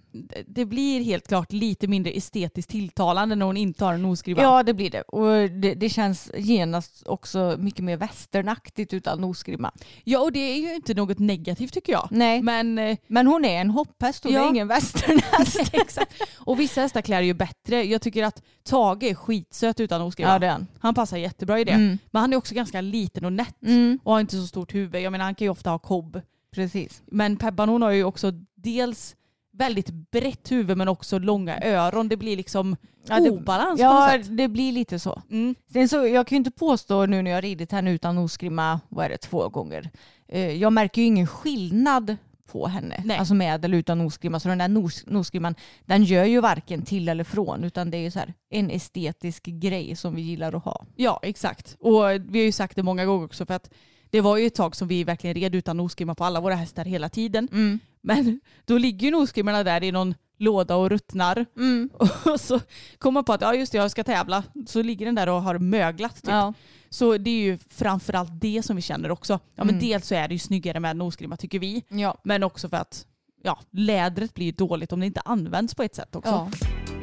[0.47, 4.41] det- blir helt klart lite mindre estetiskt tilltalande när hon inte har en nosgrimma.
[4.41, 5.01] Ja det blir det.
[5.01, 9.71] Och det, det känns genast också mycket mer västernaktigt utan nosgrimma.
[10.03, 12.07] ja och det är ju inte något negativt tycker jag.
[12.11, 12.73] Nej, men,
[13.07, 14.45] Men eh, hon är en hopphäst och det Ja.
[14.45, 15.69] är ingen västernhäst.
[15.73, 16.13] exakt.
[16.37, 17.83] Och vissa hästar klär ju bättre.
[17.83, 20.31] Jag tycker att Tage är skitsöt utan nosgrimma.
[20.31, 20.67] ja det är han.
[20.79, 21.71] Han passar jättebra i det.
[21.71, 21.97] Mm.
[22.11, 25.01] Men han är också ganska liten och nätt Mm, och har inte så stort huvud.
[25.01, 26.21] Jag menar han kan ju ofta ha kobb.
[26.51, 27.03] precis.
[27.05, 29.15] Men Pebban hon har ju också dels
[29.53, 32.07] väldigt brett huvud men också långa öron.
[32.09, 32.75] Det blir liksom
[33.07, 34.37] Ja, det- obalans på Ja något sätt.
[34.37, 35.21] det blir lite så.
[35.31, 35.55] Mm.
[35.73, 38.79] Sen så, jag kan ju inte påstå nu när jag har ridit henne utan nosgrimma,
[38.89, 39.89] vad är det, två gånger.
[40.27, 42.15] Eh, jag märker ju ingen skillnad
[42.51, 43.01] på henne.
[43.05, 43.17] Nej.
[43.17, 44.39] Alltså med eller utan nosgrimma.
[44.39, 47.63] Så den där nos, nosgrimman, den gör ju varken till eller från.
[47.63, 50.85] Utan det är ju så här en estetisk grej som vi gillar att ha.
[50.95, 51.75] Ja exakt.
[51.79, 53.69] Och vi har ju sagt det många gånger också för att
[54.15, 56.85] det var ju ett tag som vi verkligen red utan nosgrimma på alla våra hästar
[56.85, 57.47] hela tiden.
[57.51, 57.79] Mm.
[58.01, 61.45] Men då ligger ju nosgrimmorna där i någon låda och ruttnar.
[61.57, 61.89] Mm.
[62.25, 62.59] Och så
[62.97, 64.43] kommer man på att ja just det, jag ska tävla.
[64.67, 66.15] Så ligger den där och har möglat.
[66.15, 66.27] Typ.
[66.27, 66.53] Ja.
[66.89, 69.33] Så det är ju framförallt det som vi känner också.
[69.55, 69.87] Ja, men Mm.
[69.87, 71.83] Dels så är det ju snyggare med nosgrimma tycker vi.
[71.87, 72.17] Ja.
[72.23, 73.05] Men också för att
[73.43, 76.31] ja, lädret blir dåligt om det inte används på ett sätt också.
[76.31, 76.94] Ja.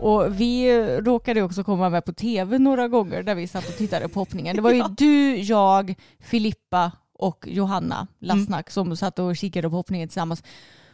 [0.00, 4.08] Och vi råkade också komma med på tv några gånger där vi satt och tittade
[4.08, 4.56] på hoppningen.
[4.56, 4.94] Det var ju Ja.
[4.98, 10.42] du, jag, Filippa och Johanna Lassnack som satt och kikade på hoppningen tillsammans.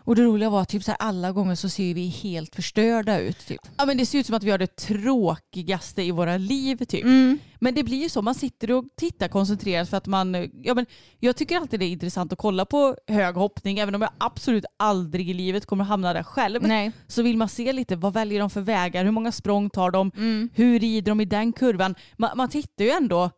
[0.05, 3.19] Och det roliga var att typ så här, alla gånger så ser vi helt förstörda
[3.21, 3.47] ut.
[3.47, 3.61] Typ.
[3.77, 7.05] Ja men det ser ut som att vi har det tråkigaste i våra liv typ.
[7.05, 7.39] Mm.
[7.61, 10.87] Men det blir ju så, man sitter och tittar koncentrerat för att man, ja men
[11.21, 14.65] jag tycker alltid det är intressant att kolla på hög hoppning även om jag absolut
[14.77, 16.63] aldrig i livet kommer hamna där själv.
[16.63, 16.93] Nej.
[17.07, 20.11] Så vill man se lite, vad väljer de för vägar, hur många språng tar de,
[20.17, 20.49] Mm.
[20.55, 21.95] hur rider de i den kurvan.
[22.17, 23.31] Man, man tittar ju ändå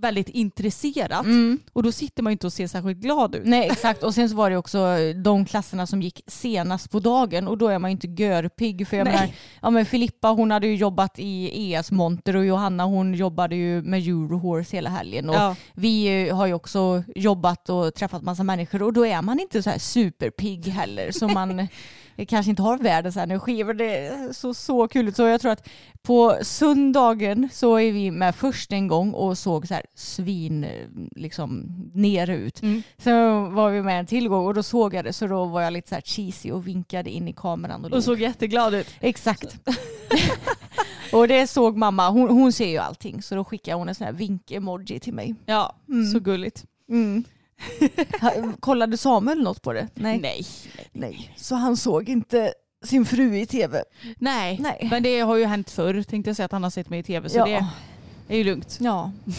[0.00, 1.58] väldigt intresserat Mm.
[1.72, 3.42] och då sitter man ju inte och ser särskilt glad ut.
[3.44, 7.48] Nej exakt och sen så var det också de klasserna som gick senast på dagen
[7.48, 9.14] och då är man ju inte görpigg för jag Nej.
[9.14, 9.28] menar,
[9.62, 13.82] ja men Filippa hon hade ju jobbat i ES monter och Johanna hon jobbade ju
[13.82, 15.56] med Eurohorse hela helgen och Ja.
[15.74, 19.62] vi eh, har ju också jobbat och träffat massa människor och då är man inte
[19.62, 21.66] så här superpigg heller så man eh,
[22.24, 25.68] kanske inte har världens energi men det såg så kul ut så jag tror att
[26.02, 30.66] på söndagen så är vi med först en gång och såg så här svin
[31.16, 31.64] liksom
[31.94, 32.62] nere ut.
[32.62, 32.82] Mm.
[32.98, 35.62] Sen var vi med en till gång och då såg jag det så då var
[35.62, 37.84] jag lite så här cheesy och vinkade in i kameran.
[37.84, 38.86] Och, Och såg jätteglad ut.
[39.00, 39.58] Exakt.
[41.12, 44.04] och det såg mamma, hon, hon ser ju allting så då skickade hon en sån
[44.04, 45.34] här vink-emoji till mig.
[45.46, 45.76] Ja,
[46.12, 46.64] så gulligt.
[46.88, 47.22] Ha-
[48.60, 49.88] Kollade Samuel något på det?
[49.94, 50.18] Nej.
[50.20, 50.46] Nej.
[50.92, 51.34] Nej.
[51.36, 52.52] Så han såg inte
[52.84, 53.84] sin fru i tv?
[54.18, 54.58] Nej.
[54.60, 54.88] Nej.
[54.90, 57.02] men det har ju hänt förr tänkte jag säga att han har sett mig i
[57.02, 57.44] tv så Ja.
[58.26, 58.78] det är ju lugnt.
[58.80, 59.12] Ja.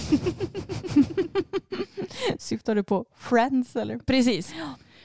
[2.39, 3.97] Syftar du på Friends eller?
[3.97, 4.53] Precis.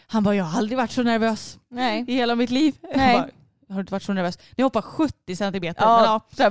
[0.06, 2.04] Han bara, jag har aldrig varit så nervös Nej.
[2.08, 2.74] i hela mitt liv.
[2.94, 3.12] Nej.
[3.12, 3.30] Jag bara,
[3.68, 4.38] har du inte varit så nervös?
[4.56, 5.82] Ni hoppar 70 centimeter.
[5.82, 6.50] Ja, Men ja, här,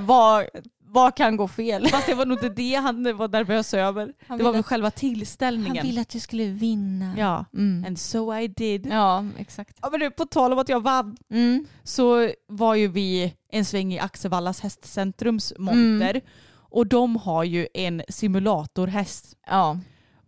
[0.96, 1.88] vad, kan gå fel?
[1.88, 4.12] fast det var nog inte det han var nervös över.
[4.26, 5.86] Han det var väl att- själva Han tillställningen.
[5.86, 7.14] ville att du skulle vinna.
[7.18, 7.84] Ja, Mm.
[7.86, 8.86] and so I did.
[8.90, 9.76] Ja, exakt.
[9.82, 11.66] Ja, men du, på tal om att jag vann Mm.
[11.84, 16.10] så var ju vi en sväng i Axevallas hästcentrums monter.
[16.10, 16.22] Mm.
[16.70, 19.36] Och de har ju en simulatorhäst.
[19.46, 19.78] Ja.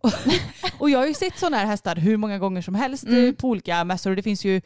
[0.79, 3.25] Och jag har ju sett sådana här hästar hur många gånger som helst Mm.
[3.29, 4.15] eh, på olika mässor.
[4.15, 4.61] Det finns ju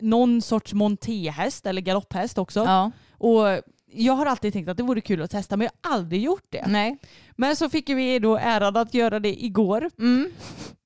[0.00, 2.60] någon sorts montéhäst eller galopphäst också.
[2.64, 2.90] ja.
[3.18, 3.46] Och
[3.94, 6.46] jag har alltid tänkt att det vore kul att testa men jag har aldrig gjort
[6.48, 6.64] det.
[6.66, 6.98] Nej.
[7.36, 9.90] Men så fick vi då äran att göra det igår.
[9.98, 10.30] Mm.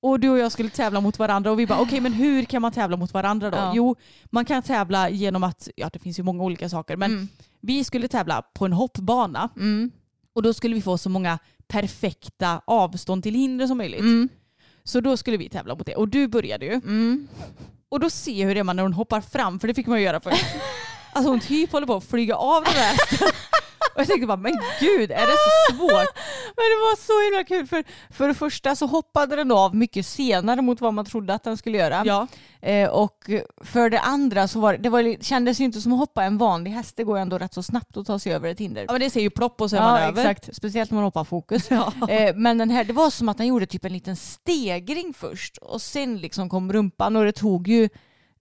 [0.02, 2.62] Och du och jag skulle tävla mot varandra och vi bara okej men hur kan
[2.62, 3.56] man tävla mot varandra då?
[3.56, 3.72] Ja.
[3.74, 7.28] Jo man kan tävla genom att, ja det finns ju många olika saker men Mm.
[7.60, 9.90] vi skulle tävla på en hoppbana Mm.
[10.34, 11.38] och då skulle vi få så många
[11.68, 14.00] perfekta avstånd till hinder som möjligt.
[14.00, 14.28] Mm.
[14.84, 16.72] Så då skulle vi tävla mot det och du började ju.
[16.72, 17.28] Mm.
[17.88, 19.86] Och då ser jag hur det är man när hon hoppar fram, för det fick
[19.86, 20.44] man ju göra först.
[21.16, 23.28] Alltså hon typ håller på att flyga av den där hästen.
[23.94, 26.16] Och jag tänkte bara, men gud är det så svårt?
[26.56, 30.06] Men det var så himla kul för för det första så hoppade den av mycket
[30.06, 32.02] senare mot vad man trodde att den skulle göra.
[32.06, 32.26] Ja,
[32.60, 33.30] Eh, och
[33.64, 36.70] för det andra så var det, var, kändes ju inte som att hoppa en vanlig
[36.70, 36.96] häst.
[36.96, 38.84] Det går ju ändå rätt så snabbt att ta sig över ett hinder.
[38.88, 40.22] ja men det ser ju plopp och så är man Ja, över.
[40.30, 40.56] exakt.
[40.56, 41.70] Speciellt när man hoppar fokus.
[41.70, 41.92] Ja.
[42.08, 45.56] Eh, men den här, det var som att den gjorde typ en liten stegring först
[45.56, 47.88] och sen liksom kom rumpan och det tog ju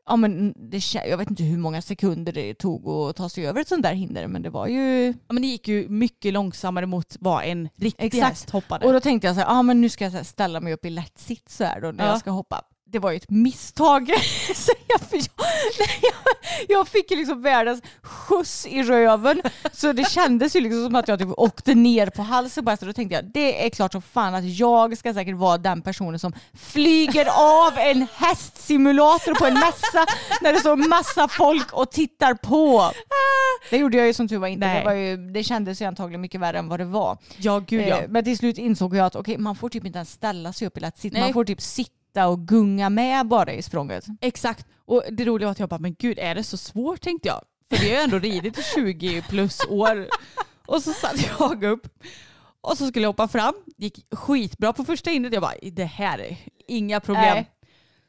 [0.07, 3.61] Ja, men det, jag vet inte hur många sekunder det tog att ta sig över
[3.61, 5.05] ett sånt där hinder men det var ju...
[5.07, 8.27] Ja, men det gick ju mycket långsammare mot vad en riktig Exakt.
[8.29, 8.85] häst hoppade.
[8.87, 10.89] Och då tänkte jag så här, ah, men nu ska jag ställa mig upp i
[10.89, 12.09] lätt sitt så här då när Ja.
[12.09, 12.61] jag ska hoppa.
[12.95, 14.11] Det var ju ett misstag.
[14.55, 16.13] så jag, jag,
[16.67, 19.41] jag, fick liksom världens skjuts i röven.
[19.73, 22.87] Så det kändes ju liksom som att jag typ åkte ner på halsen på hästen.
[22.87, 26.19] Då tänkte jag, det är klart som fan att jag ska säkert vara den personen
[26.19, 27.27] som flyger
[27.65, 30.05] av en hästsimulator på en mässa
[30.41, 32.91] när det står massa folk och tittar på.
[33.69, 34.67] Det gjorde jag ju som tur var inte.
[34.67, 37.17] Det, var ju, det kändes ju antagligen mycket värre än vad det var.
[37.37, 37.97] ja gud ja.
[37.97, 40.67] Eh, Men till slut insåg jag att okej, man får typ inte ens ställa sig
[40.67, 41.19] upp i lätt sitt.
[41.19, 44.05] Man får typ sitta och gunga med bara i språnget.
[44.21, 44.65] Exakt.
[44.85, 47.41] Och det roliga var att jag bara, men gud är det så svårt tänkte jag.
[47.69, 50.07] För vi har ju ändå ridit i 20 plus år.
[50.67, 51.87] Och så satt jag upp
[52.61, 53.53] och så skulle jag hoppa fram.
[53.77, 55.33] Gick skitbra på första hindret.
[55.33, 56.37] Jag bara, det här är
[56.67, 57.35] inga problem.
[57.35, 57.51] Nej.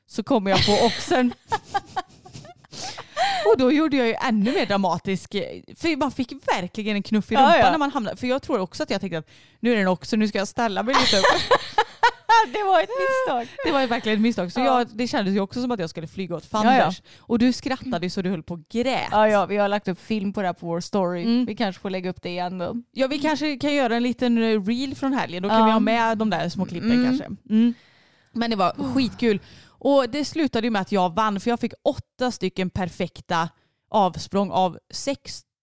[0.07, 1.35] Så kommer jag på oxen.
[3.53, 5.31] Och då gjorde jag ju ännu mer dramatisk,
[5.77, 7.71] för man fick verkligen en knuff i Ja, rumpan ja.
[7.71, 8.17] när man hamnade.
[8.17, 9.29] För jag tror också att jag tänkte att
[9.61, 11.25] nu är den också, nu ska jag ställa mig lite upp.
[12.53, 13.57] det var ett misstag.
[13.65, 14.53] Det var ju verkligen ett misstag.
[14.53, 14.65] Så Ja.
[14.79, 17.03] jag, det kändes ju också som att jag skulle flyga åt Ja, fanders.
[17.19, 19.09] Och du skrattade så du höll på att grät.
[19.11, 21.23] Ja, ja, vi har lagt upp film på det här på vår story.
[21.23, 21.47] Mm.
[21.47, 22.75] Vi kanske får lägga upp det igen då.
[22.93, 25.43] Ja vi kanske kan göra en liten eh, reel från helgen.
[25.43, 25.65] Då kan Ja.
[25.67, 27.05] vi ha med de där små klippen Mm.
[27.05, 27.25] kanske.
[27.51, 27.75] Mm.
[28.33, 29.41] Men det var skitkul.
[29.79, 33.49] Och det slutade ju med att jag vann för jag fick åtta stycken perfekta
[33.91, 34.79] avsprång av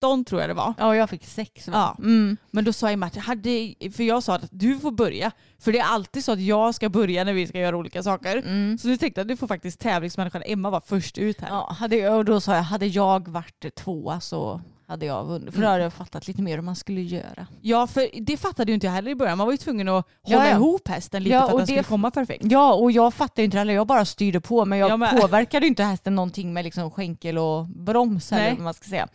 [0.04, 0.74] 16 tror jag det var.
[0.78, 1.68] Ja, jag fick sex.
[1.68, 1.74] va?
[1.98, 2.04] Ja.
[2.04, 2.36] Mm.
[2.50, 5.30] Men då sa Emma att jag hade, för jag sa att du får börja.
[5.58, 8.36] För det är alltid så att jag ska börja när vi ska göra olika saker.
[8.36, 8.78] Mm.
[8.78, 11.48] Så nu tänkte jag att du får faktiskt tävlingsmänniskan Emma vara först ut här.
[11.48, 15.54] Ja, hade, och då sa jag, hade jag varit tvåa så hade jag vunnit.
[15.54, 17.46] För då hade jag fattat lite mer hur man skulle göra.
[17.60, 19.38] Ja, för det fattade ju inte jag heller i början.
[19.38, 20.56] Man var ju tvungen att Ja, hålla ja.
[20.56, 22.44] ihop hästen lite Ja, för att den skulle komma perfekt.
[22.44, 23.74] Ja, och jag fattade ju inte heller.
[23.74, 24.64] Jag bara styrde på.
[24.64, 28.60] Men jag Jag påverkade ju inte hästen någonting med liksom skänkel och broms eller vad
[28.60, 29.08] man ska säga.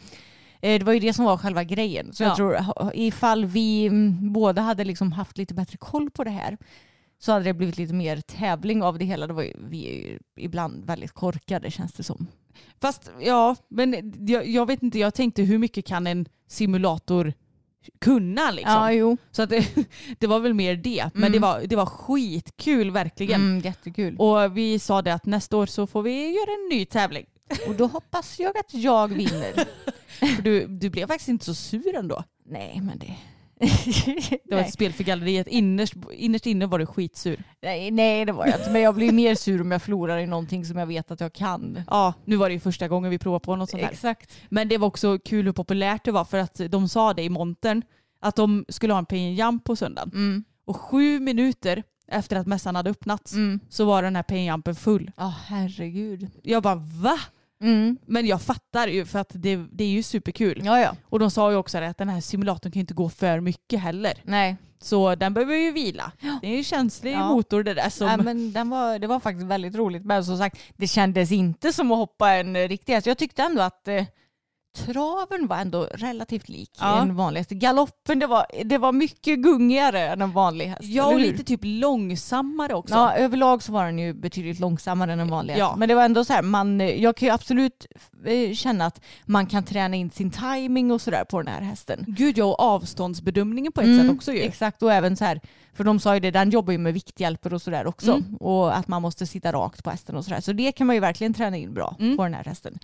[0.62, 2.14] Eh, Det var ju det som var själva grejen.
[2.14, 2.28] Så Ja.
[2.28, 2.58] jag tror
[2.94, 6.58] ifall vi mm, båda hade liksom haft lite bättre koll på det här
[7.22, 9.28] så hade det blivit lite mer tävling av det hela.
[9.28, 12.28] Det var ju, vi är ju ibland väldigt korkade känns det som.
[12.82, 17.34] Fast ja, men jag, jag vet inte, jag tänkte hur mycket kan en simulator
[18.02, 18.94] kunna liksom?
[18.98, 19.18] Ja.
[19.32, 19.68] Så att det,
[20.20, 21.10] det var väl mer det.
[21.14, 21.32] Men Mm.
[21.32, 23.42] det, var, det var skitkul verkligen.
[23.42, 24.16] Mm, jättekul.
[24.18, 27.26] Och vi sa det att nästa år så får vi göra en ny tävling.
[27.68, 29.54] Och då hoppas jag att jag vinner.
[30.08, 32.24] För du, du blev faktiskt inte så sur ändå.
[32.46, 33.16] Nej, men det...
[34.46, 35.48] Det var ett spel för galleriet.
[35.48, 37.44] Innerst, innerst inne var du skitsur.
[37.62, 38.72] Nej, nej, det var jag inte.
[38.72, 41.34] Men jag blir mer sur om jag förlorar i någonting som jag vet att jag
[41.34, 41.82] kan.
[41.88, 43.92] Ja, nu var det ju första gången vi provade på något sånt här.
[43.92, 44.38] Exakt.
[44.50, 47.30] Men det var också kul hur populärt det var för att de sa det i
[47.30, 47.82] montern
[48.22, 50.12] att de skulle ha en pay jump på söndagen.
[50.14, 50.44] Mm.
[50.66, 53.60] Och sju minuter efter att mässan hade öppnats Mm.
[53.70, 55.12] så var den här pay jumpen full.
[55.18, 56.28] Ja, herregud.
[56.44, 57.20] Jag bara va?
[57.62, 57.98] Mm.
[58.06, 60.62] Men jag fattar ju för att det, det är ju superkul.
[60.66, 60.96] Ja, ja.
[61.04, 63.80] Och de sa ju också att den här simulatorn kan ju inte gå för mycket
[63.80, 64.14] heller.
[64.24, 64.56] Nej.
[64.82, 66.12] Så den behöver ju vila.
[66.42, 67.28] Det är ju en känslig Ja.
[67.30, 68.08] motor det där som...
[68.08, 70.06] Ja, men den var, det var faktiskt väldigt roligt.
[70.06, 73.08] Men som sagt, det kändes inte som att hoppa en riktig häst.
[73.08, 74.04] Jag tyckte ändå att eh,
[74.78, 77.02] traven var ändå relativt lik Ja.
[77.02, 77.50] en vanlig häst.
[77.50, 80.84] Galoppen, det var, det var mycket gungigare än en vanlig häst.
[80.84, 82.96] Ja och lite typ långsammare också.
[82.96, 85.60] Ja, överlag så var den ju betydligt långsammare än en vanlig häst.
[85.60, 85.76] Ja.
[85.78, 87.86] Men det var ändå så här, man, jag kan ju absolut
[88.26, 92.04] eh, känna att man kan träna in sin timing och sådär på den här hästen.
[92.08, 94.40] Gud ja och avståndsbedömningen på ett Mm, sätt också ju.
[94.42, 95.42] Exakt, och även så här,
[95.74, 98.12] för de sa ju det, den jobbar ju med vikthjälper och sådär också.
[98.12, 98.36] Mm.
[98.36, 100.42] Och att man måste sitta rakt på hästen och sådär.
[100.42, 102.18] Så det kan man ju verkligen träna in bra Mm.
[102.18, 102.80] på den här hästen.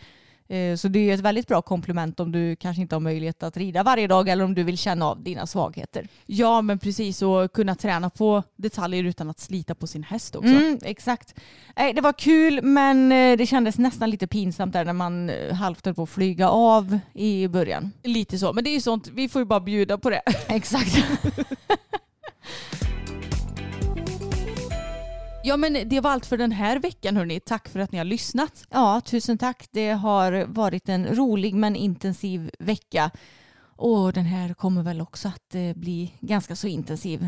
[0.47, 3.57] Eh, Så det är ett väldigt bra komplement om du kanske inte har möjlighet att
[3.57, 6.07] rida varje dag eller om du vill känna av dina svagheter.
[6.25, 10.49] Ja men precis och kunna träna på detaljer utan att slita på sin häst också.
[10.49, 11.35] Mm, exakt.
[11.75, 15.53] Nej, det var kul men eh, det kändes nästan lite pinsamt där när man eh,
[15.53, 17.91] halvt höll på att flyga av i början.
[18.03, 20.21] Lite så, men det är ju sånt, vi får ju bara bjuda på det.
[20.47, 20.97] Exakt.
[25.47, 27.39] Ja men det var allt för den här veckan hörni.
[27.39, 28.67] Tack för att ni har lyssnat.
[28.69, 29.67] Ja, tusen tack.
[29.71, 33.11] Det har varit en rolig men intensiv vecka.
[33.75, 37.27] Och den här kommer väl också att eh, bli ganska så intensiv.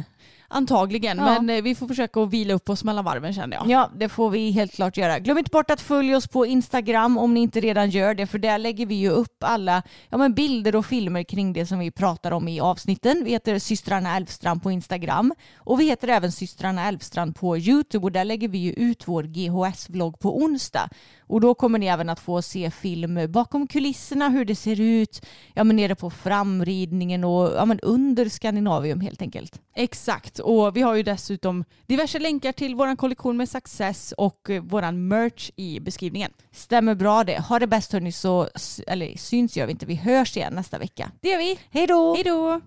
[0.50, 1.24] Antagligen, Ja.
[1.26, 3.70] men eh, vi får försöka att vila upp oss mellan varven känner jag.
[3.70, 5.20] Ja, det får vi helt klart göra.
[5.20, 8.38] Glöm inte bort att följa oss på Instagram om ni inte redan gör det, för
[8.38, 11.92] där lägger vi ju upp alla ja, men bilder och filmer kring det som vi
[11.92, 13.22] pratar om i avsnitten.
[13.26, 18.12] Vi heter systrarna Elfstrand på Instagram och vi heter även systrarna Elfstrand på YouTube och
[18.12, 20.90] där lägger vi ju ut vår GHS-vlogg på onsdag.
[21.30, 25.26] Och då kommer ni även att få se film bakom kulisserna, hur det ser ut,
[25.54, 29.62] ja men nere på framridningen och ja men under Skandinavium helt enkelt.
[29.76, 34.62] Exakt, och vi har ju dessutom diverse länkar till vår kollektion med Success och eh,
[34.62, 36.32] våran merch i beskrivningen.
[36.52, 37.40] Stämmer bra det.
[37.40, 38.50] Ha det bäst hörni så,
[38.88, 41.12] eller syns gör vi inte, vi hörs igen nästa vecka.
[41.22, 41.60] Det gör vi.
[41.70, 42.16] Hej då!
[42.16, 42.62] Hej då!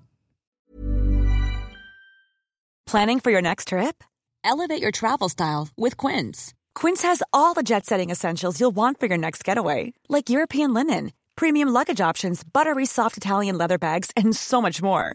[2.90, 4.04] Planning for your next trip?
[4.44, 6.54] Elevate your travel style with Quince.
[6.74, 10.74] Quince has all the jet setting essentials you'll want for your next getaway, like European
[10.74, 15.14] linen, premium luggage options, buttery soft Italian leather bags, and so much more.